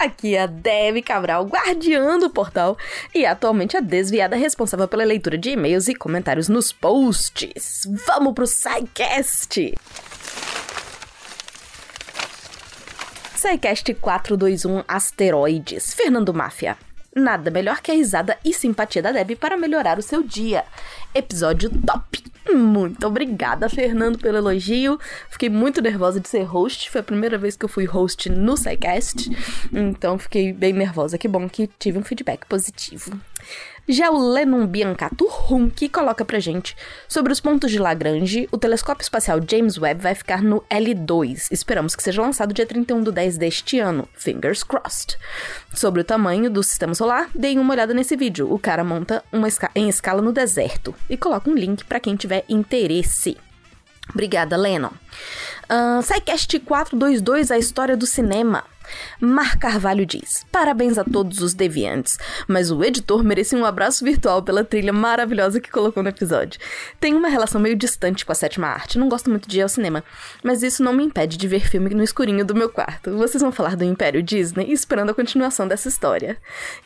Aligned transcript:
Aqui 0.00 0.34
é 0.34 0.44
a 0.44 0.46
Debbie 0.46 1.02
Cabral, 1.02 1.44
guardiã 1.44 2.18
do 2.18 2.30
portal, 2.30 2.74
e 3.14 3.26
atualmente 3.26 3.76
a 3.76 3.80
desviada 3.80 4.34
responsável 4.34 4.88
pela 4.88 5.04
leitura 5.04 5.36
de 5.36 5.50
e-mails 5.50 5.88
e 5.88 5.94
comentários 5.94 6.48
nos 6.48 6.72
posts. 6.72 7.86
Vamos 8.06 8.32
pro 8.32 8.46
SciCast! 8.46 9.74
SciCast 13.36 13.92
421 13.92 14.84
Asteroides, 14.88 15.92
Fernando 15.92 16.32
Máfia. 16.32 16.78
Nada 17.14 17.50
melhor 17.50 17.80
que 17.80 17.90
a 17.90 17.94
risada 17.94 18.38
e 18.44 18.54
simpatia 18.54 19.02
da 19.02 19.10
Debbie 19.10 19.34
para 19.34 19.56
melhorar 19.56 19.98
o 19.98 20.02
seu 20.02 20.22
dia. 20.22 20.64
Episódio 21.12 21.70
top! 21.84 22.22
Muito 22.54 23.06
obrigada, 23.06 23.68
Fernando, 23.68 24.18
pelo 24.18 24.38
elogio. 24.38 24.98
Fiquei 25.28 25.48
muito 25.48 25.80
nervosa 25.80 26.20
de 26.20 26.28
ser 26.28 26.42
host. 26.42 26.90
Foi 26.90 27.00
a 27.00 27.04
primeira 27.04 27.36
vez 27.36 27.56
que 27.56 27.64
eu 27.64 27.68
fui 27.68 27.84
host 27.84 28.30
no 28.30 28.56
SciCast. 28.56 29.28
Então 29.72 30.18
fiquei 30.18 30.52
bem 30.52 30.72
nervosa. 30.72 31.18
Que 31.18 31.28
bom 31.28 31.48
que 31.48 31.68
tive 31.78 31.98
um 31.98 32.04
feedback 32.04 32.46
positivo. 32.46 33.12
Já 33.90 34.08
o 34.08 34.32
Lennon 34.32 34.68
Biancato 34.68 35.28
Hunke 35.50 35.88
coloca 35.88 36.24
pra 36.24 36.38
gente 36.38 36.76
sobre 37.08 37.32
os 37.32 37.40
pontos 37.40 37.72
de 37.72 37.78
Lagrange, 37.80 38.48
o 38.52 38.56
telescópio 38.56 39.02
espacial 39.02 39.40
James 39.44 39.78
Webb 39.78 40.00
vai 40.00 40.14
ficar 40.14 40.44
no 40.44 40.60
L2. 40.70 41.48
Esperamos 41.50 41.96
que 41.96 42.02
seja 42.04 42.22
lançado 42.22 42.54
dia 42.54 42.64
31 42.64 43.02
do 43.02 43.10
10 43.10 43.36
deste 43.36 43.80
ano. 43.80 44.08
Fingers 44.14 44.62
crossed. 44.62 45.18
Sobre 45.74 46.02
o 46.02 46.04
tamanho 46.04 46.48
do 46.48 46.62
sistema 46.62 46.94
solar, 46.94 47.30
deem 47.34 47.58
uma 47.58 47.74
olhada 47.74 47.92
nesse 47.92 48.14
vídeo. 48.14 48.54
O 48.54 48.60
cara 48.60 48.84
monta 48.84 49.24
uma 49.32 49.48
esca 49.48 49.68
em 49.74 49.88
escala 49.88 50.22
no 50.22 50.30
deserto 50.30 50.94
e 51.08 51.16
coloca 51.16 51.50
um 51.50 51.54
link 51.54 51.84
para 51.84 51.98
quem 51.98 52.14
tiver 52.14 52.44
interesse. 52.48 53.36
Obrigada, 54.08 54.56
Lennon. 54.56 54.92
Uh, 55.70 56.02
SciCast 56.02 56.58
422, 56.58 57.52
a 57.52 57.56
história 57.56 57.96
do 57.96 58.04
cinema. 58.04 58.64
Mar 59.20 59.56
Carvalho 59.56 60.04
diz: 60.04 60.44
Parabéns 60.50 60.98
a 60.98 61.04
todos 61.04 61.40
os 61.40 61.54
deviantes, 61.54 62.18
mas 62.48 62.72
o 62.72 62.82
editor 62.82 63.22
merecia 63.22 63.56
um 63.56 63.64
abraço 63.64 64.04
virtual 64.04 64.42
pela 64.42 64.64
trilha 64.64 64.92
maravilhosa 64.92 65.60
que 65.60 65.70
colocou 65.70 66.02
no 66.02 66.08
episódio. 66.08 66.60
Tenho 66.98 67.16
uma 67.16 67.28
relação 67.28 67.60
meio 67.60 67.76
distante 67.76 68.24
com 68.24 68.32
a 68.32 68.34
sétima 68.34 68.66
arte, 68.66 68.98
não 68.98 69.08
gosto 69.08 69.30
muito 69.30 69.48
de 69.48 69.58
ir 69.58 69.62
ao 69.62 69.68
cinema, 69.68 70.02
mas 70.42 70.64
isso 70.64 70.82
não 70.82 70.92
me 70.92 71.04
impede 71.04 71.36
de 71.36 71.46
ver 71.46 71.68
filme 71.68 71.90
no 71.90 72.02
escurinho 72.02 72.44
do 72.44 72.54
meu 72.54 72.68
quarto. 72.68 73.16
Vocês 73.16 73.40
vão 73.40 73.52
falar 73.52 73.76
do 73.76 73.84
Império 73.84 74.22
Disney 74.22 74.72
esperando 74.72 75.10
a 75.10 75.14
continuação 75.14 75.68
dessa 75.68 75.88
história. 75.88 76.36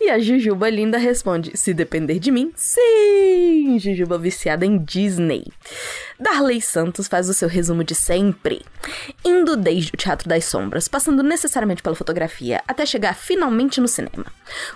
E 0.01 0.11
a 0.11 0.19
Jujuba 0.19 0.69
linda 0.69 0.99
responde: 0.99 1.57
Se 1.57 1.73
depender 1.73 2.19
de 2.19 2.31
mim, 2.31 2.53
sim! 2.55 3.79
Jujuba 3.79 4.19
viciada 4.19 4.67
em 4.67 4.79
Disney. 4.79 5.45
Darley 6.19 6.61
Santos 6.61 7.09
faz 7.09 7.29
o 7.29 7.35
seu 7.35 7.49
resumo 7.49 7.83
de 7.83 7.95
sempre, 7.95 8.65
indo 9.25 9.57
desde 9.57 9.93
o 9.95 9.97
Teatro 9.97 10.29
das 10.29 10.45
Sombras, 10.45 10.89
passando 10.89 11.23
necessariamente 11.23 11.83
pela 11.83 11.97
fotografia, 11.97 12.63
até 12.67 12.85
chegar 12.85 13.15
finalmente 13.15 13.81
no 13.81 13.89
cinema. 13.89 14.27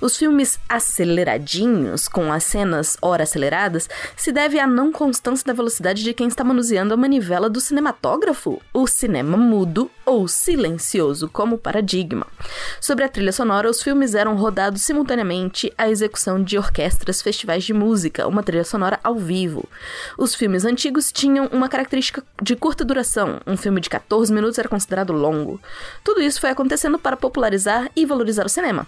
Os 0.01 0.17
filmes 0.17 0.59
aceleradinhos, 0.69 2.09
com 2.09 2.33
as 2.33 2.45
cenas 2.45 2.97
ora 3.03 3.25
aceleradas, 3.25 3.89
se 4.17 4.33
deve 4.33 4.59
à 4.59 4.67
não 4.67 4.91
constância 4.91 5.47
da 5.47 5.53
velocidade 5.53 6.03
de 6.03 6.15
quem 6.15 6.29
está 6.29 6.43
manuseando 6.43 6.95
a 6.95 6.97
manivela 6.97 7.49
do 7.51 7.61
cinematógrafo, 7.61 8.61
o 8.73 8.87
cinema 8.87 9.37
mudo 9.37 9.91
ou 10.05 10.27
silencioso 10.27 11.29
como 11.29 11.59
paradigma. 11.59 12.27
Sobre 12.81 13.05
a 13.05 13.09
trilha 13.09 13.33
sonora, 13.33 13.69
os 13.69 13.83
filmes 13.83 14.15
eram 14.15 14.37
rodados 14.37 14.83
simultaneamente 14.83 15.73
à 15.77 15.89
execução 15.91 16.43
de 16.43 16.57
orquestras, 16.57 17.21
festivais 17.21 17.65
de 17.65 17.75
música, 17.75 18.27
uma 18.27 18.43
trilha 18.43 18.65
sonora 18.65 18.99
ao 19.05 19.17
vivo. 19.17 19.69
Os 20.17 20.35
filmes 20.35 20.65
antigos 20.65 21.13
tinham 21.13 21.47
uma 21.53 21.69
característica 21.69 22.23
de 22.43 22.57
curta 22.57 22.85
duração. 22.85 23.41
Um 23.47 23.57
filme 23.57 23.81
de 23.81 23.88
14 23.89 24.33
minutos 24.33 24.59
era 24.59 24.69
considerado 24.69 25.13
longo. 25.13 25.61
Tudo 26.05 26.21
isso 26.21 26.41
foi 26.41 26.51
acontecendo 26.51 26.99
para 26.99 27.17
popularizar 27.17 27.91
e 27.97 28.07
valorizar 28.07 28.47
o 28.47 28.49
cinema 28.49 28.87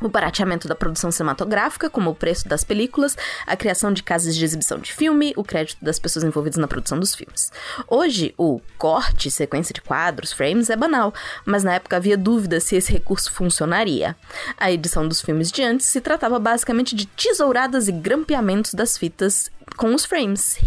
o 0.00 0.08
barateamento 0.08 0.68
da 0.68 0.74
produção 0.74 1.10
cinematográfica, 1.10 1.90
como 1.90 2.10
o 2.10 2.14
preço 2.14 2.48
das 2.48 2.64
películas, 2.64 3.16
a 3.46 3.56
criação 3.56 3.92
de 3.92 4.02
casas 4.02 4.36
de 4.36 4.44
exibição 4.44 4.78
de 4.78 4.92
filme, 4.92 5.32
o 5.36 5.44
crédito 5.44 5.82
das 5.82 5.98
pessoas 5.98 6.24
envolvidas 6.24 6.58
na 6.58 6.68
produção 6.68 6.98
dos 6.98 7.14
filmes. 7.14 7.52
Hoje, 7.88 8.34
o 8.38 8.60
corte, 8.78 9.30
sequência 9.30 9.74
de 9.74 9.80
quadros, 9.80 10.32
frames, 10.32 10.70
é 10.70 10.76
banal, 10.76 11.12
mas 11.44 11.64
na 11.64 11.74
época 11.74 11.96
havia 11.96 12.16
dúvida 12.16 12.60
se 12.60 12.76
esse 12.76 12.92
recurso 12.92 13.32
funcionaria. 13.32 14.16
A 14.56 14.70
edição 14.70 15.06
dos 15.06 15.20
filmes 15.20 15.50
de 15.50 15.62
antes 15.62 15.86
se 15.86 16.00
tratava 16.00 16.38
basicamente 16.38 16.94
de 16.94 17.06
tesouradas 17.06 17.88
e 17.88 17.92
grampeamentos 17.92 18.74
das 18.74 18.96
fitas 18.96 19.50
com 19.76 19.94
os 19.94 20.04
frames. 20.04 20.58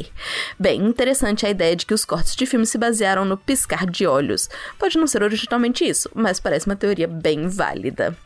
Bem 0.58 0.84
interessante 0.84 1.46
a 1.46 1.50
ideia 1.50 1.74
de 1.74 1.86
que 1.86 1.94
os 1.94 2.04
cortes 2.04 2.36
de 2.36 2.46
filme 2.46 2.66
se 2.66 2.78
basearam 2.78 3.24
no 3.24 3.36
piscar 3.36 3.86
de 3.86 4.06
olhos. 4.06 4.48
Pode 4.78 4.98
não 4.98 5.06
ser 5.06 5.22
originalmente 5.22 5.84
isso, 5.84 6.10
mas 6.14 6.40
parece 6.40 6.66
uma 6.66 6.76
teoria 6.76 7.08
bem 7.08 7.48
válida. 7.48 8.16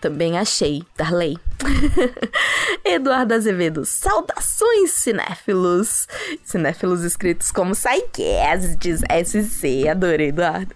Também 0.00 0.38
achei, 0.38 0.82
Darley. 0.96 1.38
Eduardo 2.84 3.34
Azevedo, 3.34 3.84
saudações 3.84 4.90
cinéfilos. 4.92 6.08
Cinéfilos 6.44 7.04
escritos 7.04 7.50
como 7.50 7.74
Psycasts 7.74 9.02
SC, 9.24 9.88
adorei, 9.88 10.28
Eduardo. 10.28 10.74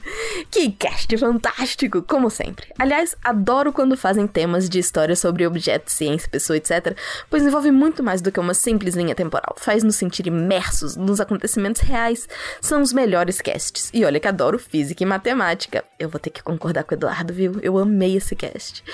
Que 0.51 0.71
cast 0.71 1.17
fantástico, 1.19 2.03
como 2.03 2.31
sempre. 2.31 2.67
Aliás, 2.79 3.17
adoro 3.23 3.73
quando 3.73 3.97
fazem 3.97 4.27
temas 4.27 4.69
de 4.69 4.79
história 4.79 5.17
sobre 5.17 5.47
objetos, 5.47 5.95
ciência, 5.95 6.29
pessoa, 6.29 6.57
etc, 6.57 6.97
pois 7.29 7.43
envolve 7.43 7.71
muito 7.71 8.03
mais 8.03 8.21
do 8.21 8.31
que 8.31 8.41
uma 8.41 8.55
simples 8.55 8.95
linha 8.95 9.15
temporal. 9.15 9.57
Faz 9.59 9.83
nos 9.83 9.97
sentir 9.97 10.27
imersos 10.27 10.97
nos 10.97 11.21
acontecimentos 11.21 11.83
reais. 11.83 12.29
São 12.61 12.83
os 12.83 12.93
melhores 12.93 13.41
casts. 13.41 13.91
E 13.93 14.05
olha 14.05 14.21
que 14.21 14.29
adoro 14.29 14.59
física 14.59 15.03
e 15.03 15.07
matemática. 15.07 15.85
Eu 15.99 16.09
vou 16.09 16.21
ter 16.21 16.31
que 16.31 16.43
concordar 16.43 16.85
com 16.85 16.95
o 16.95 16.99
Eduardo, 16.99 17.33
viu? 17.33 17.59
Eu 17.63 17.79
amei 17.79 18.17
esse 18.17 18.37
cast. 18.37 18.85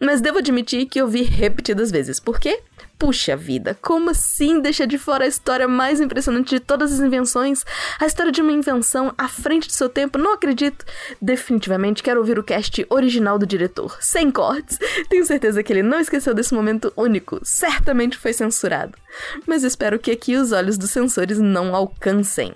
Mas 0.00 0.20
devo 0.20 0.38
admitir 0.38 0.86
que 0.86 1.00
eu 1.00 1.08
vi 1.08 1.22
repetidas 1.22 1.90
vezes. 1.90 2.18
Por 2.18 2.38
quê? 2.38 2.60
Puxa 2.98 3.36
vida, 3.36 3.76
como 3.82 4.10
assim 4.10 4.60
deixa 4.60 4.86
de 4.86 4.96
fora 4.96 5.24
a 5.24 5.26
história 5.26 5.66
mais 5.66 6.00
impressionante 6.00 6.50
de 6.50 6.60
todas 6.60 6.92
as 6.92 7.00
invenções? 7.00 7.64
A 7.98 8.06
história 8.06 8.30
de 8.30 8.40
uma 8.40 8.52
invenção 8.52 9.12
à 9.18 9.26
frente 9.26 9.66
de 9.66 9.74
seu 9.74 9.88
tempo? 9.88 10.18
Não 10.18 10.34
acredito. 10.34 10.84
Definitivamente 11.20 12.02
quero 12.02 12.20
ouvir 12.20 12.38
o 12.38 12.44
cast 12.44 12.86
original 12.88 13.38
do 13.38 13.46
diretor, 13.46 13.98
sem 14.00 14.30
cortes. 14.30 14.78
Tenho 15.08 15.26
certeza 15.26 15.62
que 15.64 15.72
ele 15.72 15.82
não 15.82 15.98
esqueceu 15.98 16.32
desse 16.32 16.54
momento 16.54 16.92
único. 16.96 17.40
Certamente 17.42 18.16
foi 18.16 18.32
censurado. 18.32 18.96
Mas 19.46 19.64
espero 19.64 19.98
que 19.98 20.12
aqui 20.12 20.36
os 20.36 20.52
olhos 20.52 20.78
dos 20.78 20.90
censores 20.90 21.38
não 21.40 21.74
alcancem. 21.74 22.54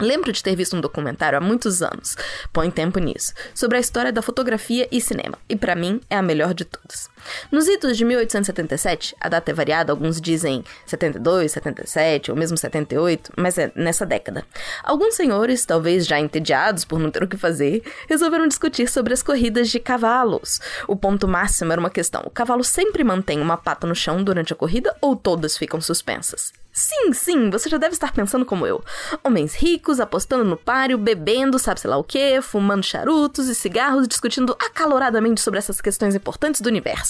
Lembro 0.00 0.32
de 0.32 0.42
ter 0.42 0.56
visto 0.56 0.74
um 0.74 0.80
documentário 0.80 1.36
há 1.36 1.40
muitos 1.40 1.82
anos, 1.82 2.16
põe 2.52 2.70
tempo 2.70 2.98
nisso, 2.98 3.34
sobre 3.54 3.76
a 3.76 3.80
história 3.80 4.10
da 4.10 4.22
fotografia 4.22 4.88
e 4.90 5.00
cinema, 5.00 5.38
e 5.48 5.54
para 5.54 5.74
mim 5.74 6.00
é 6.08 6.16
a 6.16 6.22
melhor 6.22 6.54
de 6.54 6.64
todas. 6.64 7.09
Nos 7.50 7.68
idos 7.68 7.96
de 7.96 8.04
1877, 8.04 9.16
a 9.20 9.28
data 9.28 9.50
é 9.50 9.54
variada, 9.54 9.92
alguns 9.92 10.20
dizem 10.20 10.64
72, 10.86 11.52
77 11.52 12.30
ou 12.30 12.36
mesmo 12.36 12.56
78, 12.56 13.32
mas 13.36 13.58
é 13.58 13.72
nessa 13.74 14.06
década. 14.06 14.44
Alguns 14.82 15.14
senhores, 15.14 15.64
talvez 15.64 16.06
já 16.06 16.18
entediados 16.18 16.84
por 16.84 16.98
não 16.98 17.10
ter 17.10 17.22
o 17.22 17.28
que 17.28 17.36
fazer, 17.36 17.82
resolveram 18.08 18.48
discutir 18.48 18.88
sobre 18.88 19.12
as 19.12 19.22
corridas 19.22 19.68
de 19.68 19.80
cavalos. 19.80 20.60
O 20.86 20.96
ponto 20.96 21.26
máximo 21.28 21.72
era 21.72 21.80
uma 21.80 21.90
questão: 21.90 22.22
o 22.24 22.30
cavalo 22.30 22.64
sempre 22.64 23.04
mantém 23.04 23.40
uma 23.40 23.56
pata 23.56 23.86
no 23.86 23.94
chão 23.94 24.22
durante 24.22 24.52
a 24.52 24.56
corrida 24.56 24.94
ou 25.00 25.16
todas 25.16 25.56
ficam 25.56 25.80
suspensas? 25.80 26.52
Sim, 26.72 27.12
sim, 27.12 27.50
você 27.50 27.68
já 27.68 27.78
deve 27.78 27.94
estar 27.94 28.12
pensando 28.12 28.46
como 28.46 28.64
eu. 28.66 28.82
Homens 29.24 29.54
ricos 29.56 29.98
apostando 29.98 30.44
no 30.44 30.56
páreo, 30.56 30.96
bebendo, 30.96 31.58
sabe 31.58 31.80
sei 31.80 31.90
lá 31.90 31.96
o 31.96 32.04
que, 32.04 32.40
fumando 32.40 32.84
charutos 32.84 33.48
e 33.48 33.54
cigarros, 33.54 34.06
discutindo 34.06 34.56
acaloradamente 34.58 35.40
sobre 35.40 35.58
essas 35.58 35.80
questões 35.80 36.14
importantes 36.14 36.60
do 36.60 36.68
universo. 36.68 37.09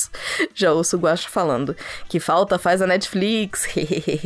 Já 0.55 0.73
ouço 0.73 0.97
o 0.97 1.01
Guacho 1.01 1.29
falando 1.29 1.77
que 2.09 2.21
falta 2.21 2.59
faz 2.59 2.81
a 2.81 2.87
Netflix. 2.87 3.67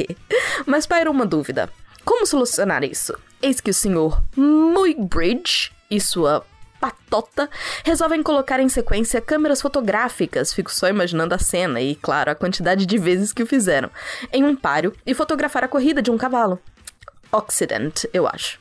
Mas 0.67 0.87
paira 0.87 1.11
uma 1.11 1.25
dúvida. 1.25 1.71
Como 2.05 2.27
solucionar 2.27 2.85
isso? 2.85 3.17
Eis 3.41 3.61
que 3.61 3.71
o 3.71 3.75
senhor 3.75 4.23
Muybridge 4.37 5.73
e 5.91 6.01
sua 6.01 6.45
patota, 6.85 7.49
resolvem 7.83 8.23
colocar 8.23 8.61
em 8.61 8.69
sequência 8.69 9.19
câmeras 9.19 9.63
fotográficas, 9.63 10.53
fico 10.53 10.71
só 10.71 10.87
imaginando 10.87 11.35
a 11.35 11.39
cena 11.39 11.81
e, 11.81 11.95
claro, 11.95 12.31
a 12.31 12.35
quantidade 12.35 12.85
de 12.85 12.99
vezes 12.99 13.33
que 13.33 13.43
o 13.43 13.47
fizeram, 13.47 13.91
em 14.31 14.45
um 14.45 14.55
páreo 14.55 14.93
e 15.07 15.15
fotografar 15.15 15.65
a 15.65 15.69
corrida 15.69 16.03
de 16.03 16.11
um 16.11 16.19
cavalo. 16.19 16.61
Occident, 17.33 18.05
eu 18.13 18.29
acho. 18.29 18.61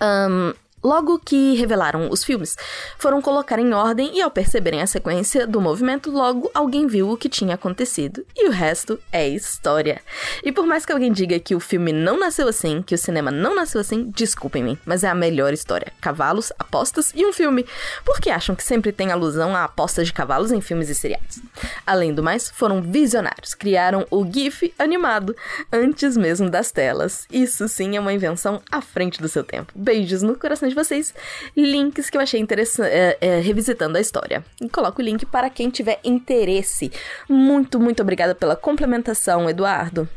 Um, 0.00 0.54
Logo 0.86 1.18
que 1.18 1.54
revelaram 1.54 2.08
os 2.12 2.22
filmes, 2.22 2.56
foram 2.96 3.20
colocar 3.20 3.58
em 3.58 3.74
ordem 3.74 4.16
e 4.16 4.22
ao 4.22 4.30
perceberem 4.30 4.80
a 4.80 4.86
sequência 4.86 5.44
do 5.44 5.60
movimento, 5.60 6.12
logo 6.12 6.48
alguém 6.54 6.86
viu 6.86 7.10
o 7.10 7.16
que 7.16 7.28
tinha 7.28 7.56
acontecido. 7.56 8.24
E 8.36 8.46
o 8.46 8.52
resto 8.52 8.96
é 9.10 9.26
história. 9.26 10.00
E 10.44 10.52
por 10.52 10.64
mais 10.64 10.86
que 10.86 10.92
alguém 10.92 11.10
diga 11.10 11.40
que 11.40 11.56
o 11.56 11.60
filme 11.60 11.92
não 11.92 12.16
nasceu 12.16 12.46
assim, 12.46 12.82
que 12.82 12.94
o 12.94 12.98
cinema 12.98 13.32
não 13.32 13.52
nasceu 13.52 13.80
assim, 13.80 14.12
desculpem-me, 14.14 14.78
mas 14.86 15.02
é 15.02 15.08
a 15.08 15.14
melhor 15.14 15.52
história. 15.52 15.92
Cavalos, 16.00 16.52
apostas 16.56 17.12
e 17.16 17.26
um 17.26 17.32
filme. 17.32 17.66
Porque 18.04 18.30
acham 18.30 18.54
que 18.54 18.62
sempre 18.62 18.92
tem 18.92 19.10
alusão 19.10 19.56
a 19.56 19.64
apostas 19.64 20.06
de 20.06 20.12
cavalos 20.12 20.52
em 20.52 20.60
filmes 20.60 20.88
e 20.88 20.94
seriados. 20.94 21.40
Além 21.84 22.14
do 22.14 22.22
mais, 22.22 22.48
foram 22.48 22.80
visionários, 22.80 23.54
criaram 23.54 24.06
o 24.08 24.24
GIF 24.24 24.72
animado 24.78 25.34
antes 25.72 26.16
mesmo 26.16 26.48
das 26.48 26.70
telas. 26.70 27.26
Isso 27.28 27.66
sim 27.66 27.96
é 27.96 28.00
uma 28.00 28.12
invenção 28.12 28.62
à 28.70 28.80
frente 28.80 29.20
do 29.20 29.28
seu 29.28 29.42
tempo. 29.42 29.72
Beijos 29.74 30.22
no 30.22 30.38
coração 30.38 30.68
de 30.68 30.75
vocês. 30.76 31.12
Links 31.56 32.08
que 32.08 32.16
eu 32.16 32.20
achei 32.20 32.40
interessante 32.40 32.88
é, 32.88 33.18
é, 33.20 33.40
revisitando 33.40 33.98
a 33.98 34.00
história. 34.00 34.44
E 34.60 34.68
coloco 34.68 35.00
o 35.00 35.04
link 35.04 35.26
para 35.26 35.50
quem 35.50 35.70
tiver 35.70 35.98
interesse. 36.04 36.92
Muito, 37.28 37.80
muito 37.80 38.02
obrigada 38.02 38.34
pela 38.34 38.54
complementação, 38.54 39.48
Eduardo. 39.50 40.08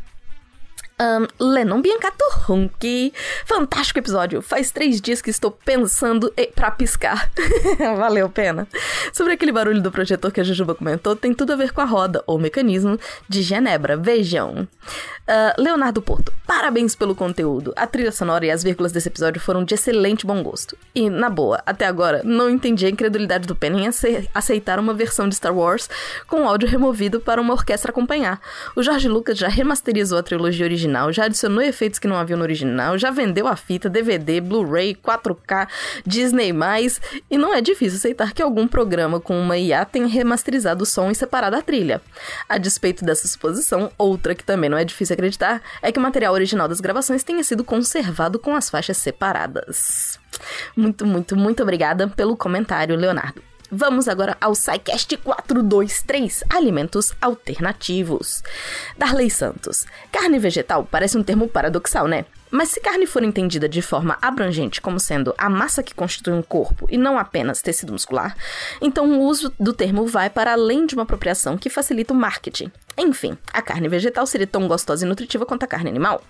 Um, 1.02 1.28
Lennon 1.40 1.82
Biancato. 1.82 2.20
Fantástico 3.46 4.00
episódio. 4.00 4.42
Faz 4.42 4.72
três 4.72 5.00
dias 5.00 5.22
que 5.22 5.30
estou 5.30 5.52
pensando 5.52 6.34
e... 6.36 6.48
pra 6.48 6.72
piscar. 6.72 7.32
Valeu 7.98 8.30
pena. 8.30 8.68
Sobre 9.14 9.34
aquele 9.34 9.52
barulho 9.52 9.82
do 9.82 9.92
projetor 9.92 10.32
que 10.32 10.42
a 10.42 10.44
Jujuba 10.44 10.76
comentou, 10.76 11.16
tem 11.16 11.34
tudo 11.34 11.54
a 11.54 11.56
ver 11.56 11.72
com 11.72 11.82
a 11.82 11.86
roda, 11.86 12.24
ou 12.26 12.40
mecanismo, 12.40 13.00
de 13.28 13.42
Genebra. 13.42 13.96
Vejam. 13.96 14.68
Uh, 15.30 15.62
Leonardo 15.62 16.02
Porto, 16.02 16.34
parabéns 16.48 16.96
pelo 16.96 17.14
conteúdo. 17.14 17.72
A 17.76 17.86
trilha 17.86 18.12
sonora 18.12 18.48
e 18.48 18.52
as 18.52 18.64
vírgulas 18.64 18.92
desse 18.92 19.10
episódio 19.10 19.40
foram 19.40 19.64
de 19.64 19.76
excelente 19.76 20.26
bom 20.26 20.42
gosto. 20.42 20.76
E, 20.96 21.08
na 21.08 21.30
boa, 21.30 21.62
até 21.68 21.86
agora, 21.86 22.24
não 22.26 22.50
entendi 22.50 22.88
a 22.88 22.90
incredulidade 22.90 23.48
do 23.48 23.56
Penny 23.56 23.84
em 23.84 23.90
aceitar 24.34 24.80
uma 24.80 24.94
versão 24.94 25.30
de 25.30 25.36
Star 25.36 25.56
Wars 25.56 25.88
com 26.26 26.48
áudio 26.48 26.68
removido 26.68 27.20
para 27.20 27.40
uma 27.40 27.54
orquestra 27.54 27.92
acompanhar. 27.92 28.42
O 28.76 28.82
Jorge 28.82 29.08
Lucas 29.08 29.38
já 29.38 29.48
remasterizou 29.48 30.18
a 30.18 30.24
trilogia 30.24 30.66
original, 30.66 30.89
já 31.12 31.26
adicionou 31.26 31.62
efeitos 31.62 32.00
que 32.00 32.08
não 32.08 32.16
havia 32.16 32.36
no 32.36 32.44
original, 32.44 32.98
já 32.98 33.12
vendeu 33.12 33.48
a 33.48 33.56
fita, 33.56 33.90
DVD, 33.90 34.42
Blu-ray, 34.42 34.96
4K, 34.96 35.68
Disney+, 36.06 36.54
e 37.30 37.38
não 37.38 37.54
é 37.54 37.62
difícil 37.62 37.98
aceitar 37.98 38.34
que 38.34 38.42
algum 38.42 38.68
programa 38.68 39.20
com 39.20 39.40
uma 39.40 39.58
IA 39.58 39.86
tenha 39.86 40.08
remasterizado 40.08 40.84
o 40.84 40.86
som 40.86 41.10
e 41.12 41.16
separado 41.16 41.56
a 41.56 41.62
trilha. 41.62 42.02
A 42.48 42.58
despeito 42.58 43.06
dessa 43.06 43.28
suposição, 43.28 43.92
outra 43.98 44.36
que 44.36 44.44
também 44.44 44.70
não 44.70 44.78
é 44.78 44.84
difícil 44.84 45.14
acreditar 45.14 45.62
é 45.82 45.92
que 45.92 46.00
o 46.00 46.02
material 46.02 46.34
original 46.34 46.68
das 46.68 46.82
gravações 46.82 47.24
tenha 47.24 47.44
sido 47.44 47.64
conservado 47.64 48.40
com 48.40 48.56
as 48.56 48.70
faixas 48.70 48.98
separadas. 48.98 50.20
Muito, 50.76 51.06
muito, 51.06 51.36
muito 51.36 51.64
obrigada 51.64 52.08
pelo 52.08 52.38
comentário, 52.38 52.96
Leonardo. 52.96 53.49
Vamos 53.72 54.08
agora 54.08 54.36
ao 54.42 54.56
SciCast 54.56 55.16
423, 55.18 56.44
alimentos 56.50 57.14
alternativos. 57.22 58.42
Darley 58.98 59.30
Santos. 59.30 59.86
Carne 60.12 60.40
vegetal 60.40 60.88
parece 60.90 61.18
um 61.18 61.24
termo 61.24 61.48
paradoxal, 61.48 62.08
né? 62.08 62.26
Mas 62.52 62.70
se 62.70 62.80
carne 62.80 63.06
for 63.06 63.24
entendida 63.24 63.70
de 63.70 63.82
forma 63.82 64.18
abrangente 64.22 64.82
como 64.82 65.00
sendo 65.00 65.34
a 65.38 65.50
massa 65.50 65.84
que 65.84 65.94
constitui 65.94 66.34
um 66.34 66.42
corpo 66.42 66.88
e 66.90 66.98
não 66.98 67.18
apenas 67.18 67.62
tecido 67.62 67.92
muscular, 67.92 68.36
então 68.82 69.06
o 69.12 69.24
uso 69.24 69.54
do 69.60 69.72
termo 69.72 70.08
vai 70.08 70.30
para 70.30 70.54
além 70.54 70.86
de 70.86 70.96
uma 70.96 71.04
apropriação 71.04 71.58
que 71.58 71.70
facilita 71.70 72.14
o 72.14 72.18
marketing. 72.18 72.72
Enfim, 72.98 73.38
a 73.54 73.62
carne 73.62 73.88
vegetal 73.88 74.26
seria 74.26 74.48
tão 74.48 74.68
gostosa 74.68 75.06
e 75.06 75.08
nutritiva 75.08 75.46
quanto 75.46 75.64
a 75.64 75.68
carne 75.68 75.90
animal. 75.90 76.22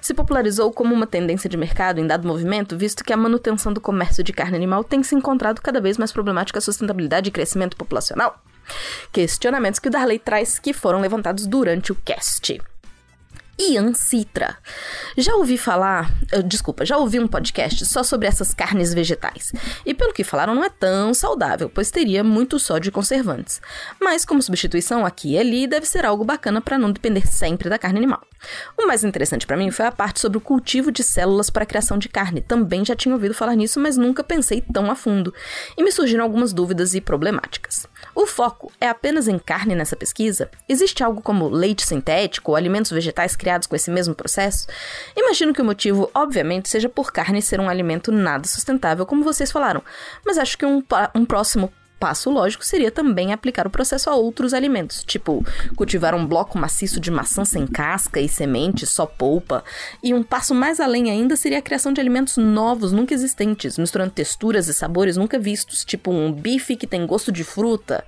Se 0.00 0.14
popularizou 0.14 0.72
como 0.72 0.94
uma 0.94 1.06
tendência 1.06 1.50
de 1.50 1.56
mercado 1.56 2.00
em 2.00 2.06
dado 2.06 2.26
movimento, 2.26 2.78
visto 2.78 3.04
que 3.04 3.12
a 3.12 3.16
manutenção 3.16 3.72
do 3.72 3.80
comércio 3.80 4.24
de 4.24 4.32
carne 4.32 4.56
animal 4.56 4.84
tem 4.84 5.02
se 5.02 5.14
encontrado 5.14 5.60
cada 5.60 5.80
vez 5.80 5.98
mais 5.98 6.12
problemática 6.12 6.58
a 6.58 6.62
sustentabilidade 6.62 7.28
e 7.28 7.32
crescimento 7.32 7.76
populacional. 7.76 8.42
Questionamentos 9.12 9.78
que 9.78 9.88
o 9.88 9.90
Darley 9.90 10.18
traz 10.18 10.58
que 10.58 10.72
foram 10.72 11.00
levantados 11.00 11.46
durante 11.46 11.92
o 11.92 11.94
cast. 11.94 12.58
Ian 13.58 13.94
Citra. 13.94 14.56
Já 15.16 15.34
ouvi 15.34 15.56
falar, 15.56 16.12
uh, 16.32 16.42
desculpa, 16.42 16.84
já 16.84 16.96
ouvi 16.96 17.20
um 17.20 17.26
podcast 17.26 17.86
só 17.86 18.02
sobre 18.02 18.26
essas 18.26 18.52
carnes 18.52 18.92
vegetais. 18.92 19.52
E 19.86 19.94
pelo 19.94 20.12
que 20.12 20.24
falaram, 20.24 20.54
não 20.54 20.64
é 20.64 20.70
tão 20.70 21.14
saudável, 21.14 21.70
pois 21.70 21.90
teria 21.90 22.24
muito 22.24 22.58
sódio 22.58 22.88
e 22.88 22.92
conservantes. 22.92 23.60
Mas 24.00 24.24
como 24.24 24.42
substituição 24.42 25.06
aqui 25.06 25.32
e 25.32 25.38
ali, 25.38 25.66
deve 25.66 25.86
ser 25.86 26.04
algo 26.04 26.24
bacana 26.24 26.60
para 26.60 26.78
não 26.78 26.90
depender 26.90 27.26
sempre 27.26 27.68
da 27.68 27.78
carne 27.78 27.98
animal. 27.98 28.22
O 28.78 28.86
mais 28.86 29.04
interessante 29.04 29.46
para 29.46 29.56
mim 29.56 29.70
foi 29.70 29.86
a 29.86 29.92
parte 29.92 30.20
sobre 30.20 30.38
o 30.38 30.40
cultivo 30.40 30.90
de 30.92 31.02
células 31.02 31.50
para 31.50 31.62
a 31.62 31.66
criação 31.66 31.98
de 31.98 32.08
carne. 32.08 32.40
Também 32.40 32.84
já 32.84 32.94
tinha 32.94 33.14
ouvido 33.14 33.34
falar 33.34 33.54
nisso, 33.54 33.80
mas 33.80 33.96
nunca 33.96 34.22
pensei 34.22 34.60
tão 34.60 34.90
a 34.90 34.94
fundo. 34.94 35.32
E 35.76 35.82
me 35.82 35.92
surgiram 35.92 36.24
algumas 36.24 36.52
dúvidas 36.52 36.94
e 36.94 37.00
problemáticas. 37.00 37.86
O 38.14 38.26
foco 38.26 38.70
é 38.80 38.88
apenas 38.88 39.26
em 39.26 39.38
carne 39.38 39.74
nessa 39.74 39.96
pesquisa? 39.96 40.48
Existe 40.68 41.02
algo 41.02 41.20
como 41.20 41.48
leite 41.48 41.84
sintético 41.84 42.52
ou 42.52 42.56
alimentos 42.56 42.90
vegetais 42.90 43.34
criados 43.34 43.66
com 43.66 43.74
esse 43.74 43.90
mesmo 43.90 44.14
processo? 44.14 44.68
Imagino 45.16 45.52
que 45.52 45.60
o 45.60 45.64
motivo, 45.64 46.10
obviamente, 46.14 46.68
seja 46.68 46.88
por 46.88 47.12
carne 47.12 47.42
ser 47.42 47.58
um 47.58 47.68
alimento 47.68 48.12
nada 48.12 48.46
sustentável, 48.46 49.04
como 49.04 49.24
vocês 49.24 49.50
falaram, 49.50 49.82
mas 50.24 50.38
acho 50.38 50.56
que 50.56 50.64
um, 50.64 50.82
um 51.14 51.24
próximo 51.24 51.72
passo 51.98 52.30
lógico 52.30 52.64
seria 52.64 52.90
também 52.90 53.32
aplicar 53.32 53.66
o 53.66 53.70
processo 53.70 54.10
a 54.10 54.14
outros 54.14 54.52
alimentos, 54.52 55.02
tipo 55.04 55.44
cultivar 55.74 56.14
um 56.14 56.26
bloco 56.26 56.58
maciço 56.58 57.00
de 57.00 57.10
maçã 57.10 57.44
sem 57.44 57.66
casca 57.66 58.20
e 58.20 58.28
semente, 58.28 58.84
só 58.86 59.06
polpa. 59.06 59.64
E 60.02 60.12
um 60.12 60.22
passo 60.22 60.54
mais 60.54 60.80
além 60.80 61.10
ainda 61.10 61.36
seria 61.36 61.58
a 61.58 61.62
criação 61.62 61.92
de 61.92 62.00
alimentos 62.00 62.36
novos, 62.36 62.92
nunca 62.92 63.14
existentes, 63.14 63.78
misturando 63.78 64.10
texturas 64.10 64.68
e 64.68 64.74
sabores 64.74 65.16
nunca 65.16 65.38
vistos, 65.38 65.84
tipo 65.84 66.10
um 66.10 66.30
bife 66.30 66.76
que 66.76 66.86
tem 66.86 67.06
gosto 67.06 67.32
de 67.32 67.42
fruta. 67.42 68.04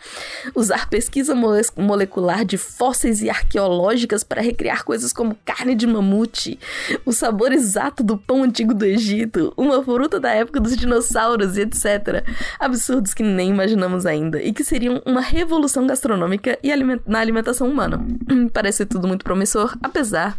Usar 0.55 0.89
pesquisa 0.89 1.35
mole 1.35 1.63
molecular 1.77 2.45
de 2.45 2.59
fósseis 2.59 3.23
e 3.23 3.31
arqueológicas 3.31 4.23
para 4.23 4.43
recriar 4.43 4.85
coisas 4.85 5.13
como 5.13 5.39
carne 5.45 5.75
de 5.75 5.87
mamute, 5.87 6.59
o 7.05 7.13
sabor 7.13 7.53
exato 7.53 8.03
do 8.03 8.19
pão 8.19 8.43
antigo 8.43 8.75
do 8.75 8.85
Egito, 8.85 9.55
uma 9.57 9.83
fruta 9.83 10.21
da 10.21 10.31
época 10.31 10.61
dos 10.61 10.77
dinossauros 10.77 11.57
e 11.57 11.63
etc. 11.63 12.25
Absurdos 12.59 13.15
que 13.15 13.23
nem 13.23 13.51
imaginamos 13.51 13.76
imaginamos 13.77 14.07
ainda 14.07 14.43
e 14.43 14.53
que 14.53 14.65
seriam 14.65 15.01
uma 15.05 15.21
revolução 15.21 15.87
gastronômica 15.87 16.59
e 16.63 16.73
aliment 16.73 17.01
na 17.07 17.21
alimentação 17.21 17.69
humana. 17.69 18.05
Parece 18.53 18.87
tudo 18.87 19.07
muito 19.07 19.25
promissor, 19.25 19.77
apesar 19.83 20.37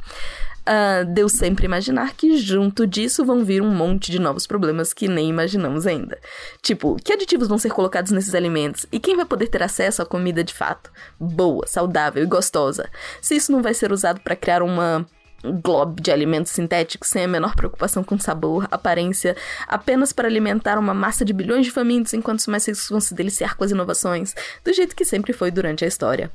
uh, 0.68 1.06
de 1.06 1.22
eu 1.22 1.30
sempre 1.30 1.66
imaginar 1.66 2.14
que 2.14 2.38
junto 2.38 2.88
disso 2.88 3.24
vão 3.24 3.46
vir 3.46 3.62
um 3.62 3.74
monte 3.74 4.12
de 4.12 4.20
novos 4.20 4.48
problemas 4.48 4.94
que 4.94 5.08
nem 5.08 5.30
imaginamos 5.30 5.86
ainda. 5.86 6.18
Tipo, 6.62 6.96
que 6.96 7.14
aditivos 7.14 7.48
vão 7.48 7.58
ser 7.58 7.70
colocados 7.70 8.12
nesses 8.12 8.34
alimentos 8.34 8.86
e 8.92 9.00
quem 9.00 9.16
vai 9.16 9.26
poder 9.26 9.48
ter 9.48 9.62
acesso 9.62 10.02
à 10.02 10.06
comida 10.06 10.44
de 10.44 10.54
fato? 10.54 10.92
Boa, 11.20 11.66
saudável 11.68 12.24
e 12.24 12.28
gostosa. 12.28 12.90
Se 13.22 13.36
isso 13.36 13.52
não 13.52 13.62
vai 13.62 13.74
ser 13.74 13.92
usado 13.92 14.20
para 14.20 14.36
criar 14.36 14.64
uma 14.64 15.06
globo 15.52 16.02
de 16.02 16.12
alimentos 16.12 16.52
sintéticos 16.52 17.10
sem 17.10 17.24
a 17.24 17.28
menor 17.28 17.56
preocupação 17.56 18.04
com 18.04 18.20
sabor, 18.20 18.68
aparência, 18.72 19.36
apenas 19.68 20.14
para 20.14 20.28
alimentar 20.28 20.78
uma 20.78 20.94
massa 20.94 21.24
de 21.24 21.34
bilhões 21.34 21.66
de 21.66 21.72
famintos 21.72 22.14
enquanto 22.14 22.40
os 22.40 22.48
mais 22.48 22.66
ricos 22.66 22.90
vão 22.90 23.00
se 23.00 23.14
deliciar 23.14 23.56
com 23.56 23.64
as 23.64 23.72
inovações, 23.72 24.34
do 24.64 24.74
jeito 24.74 24.96
que 24.96 25.06
sempre 25.06 25.34
foi 25.34 25.52
durante 25.52 25.86
a 25.86 25.88
história. 25.88 26.32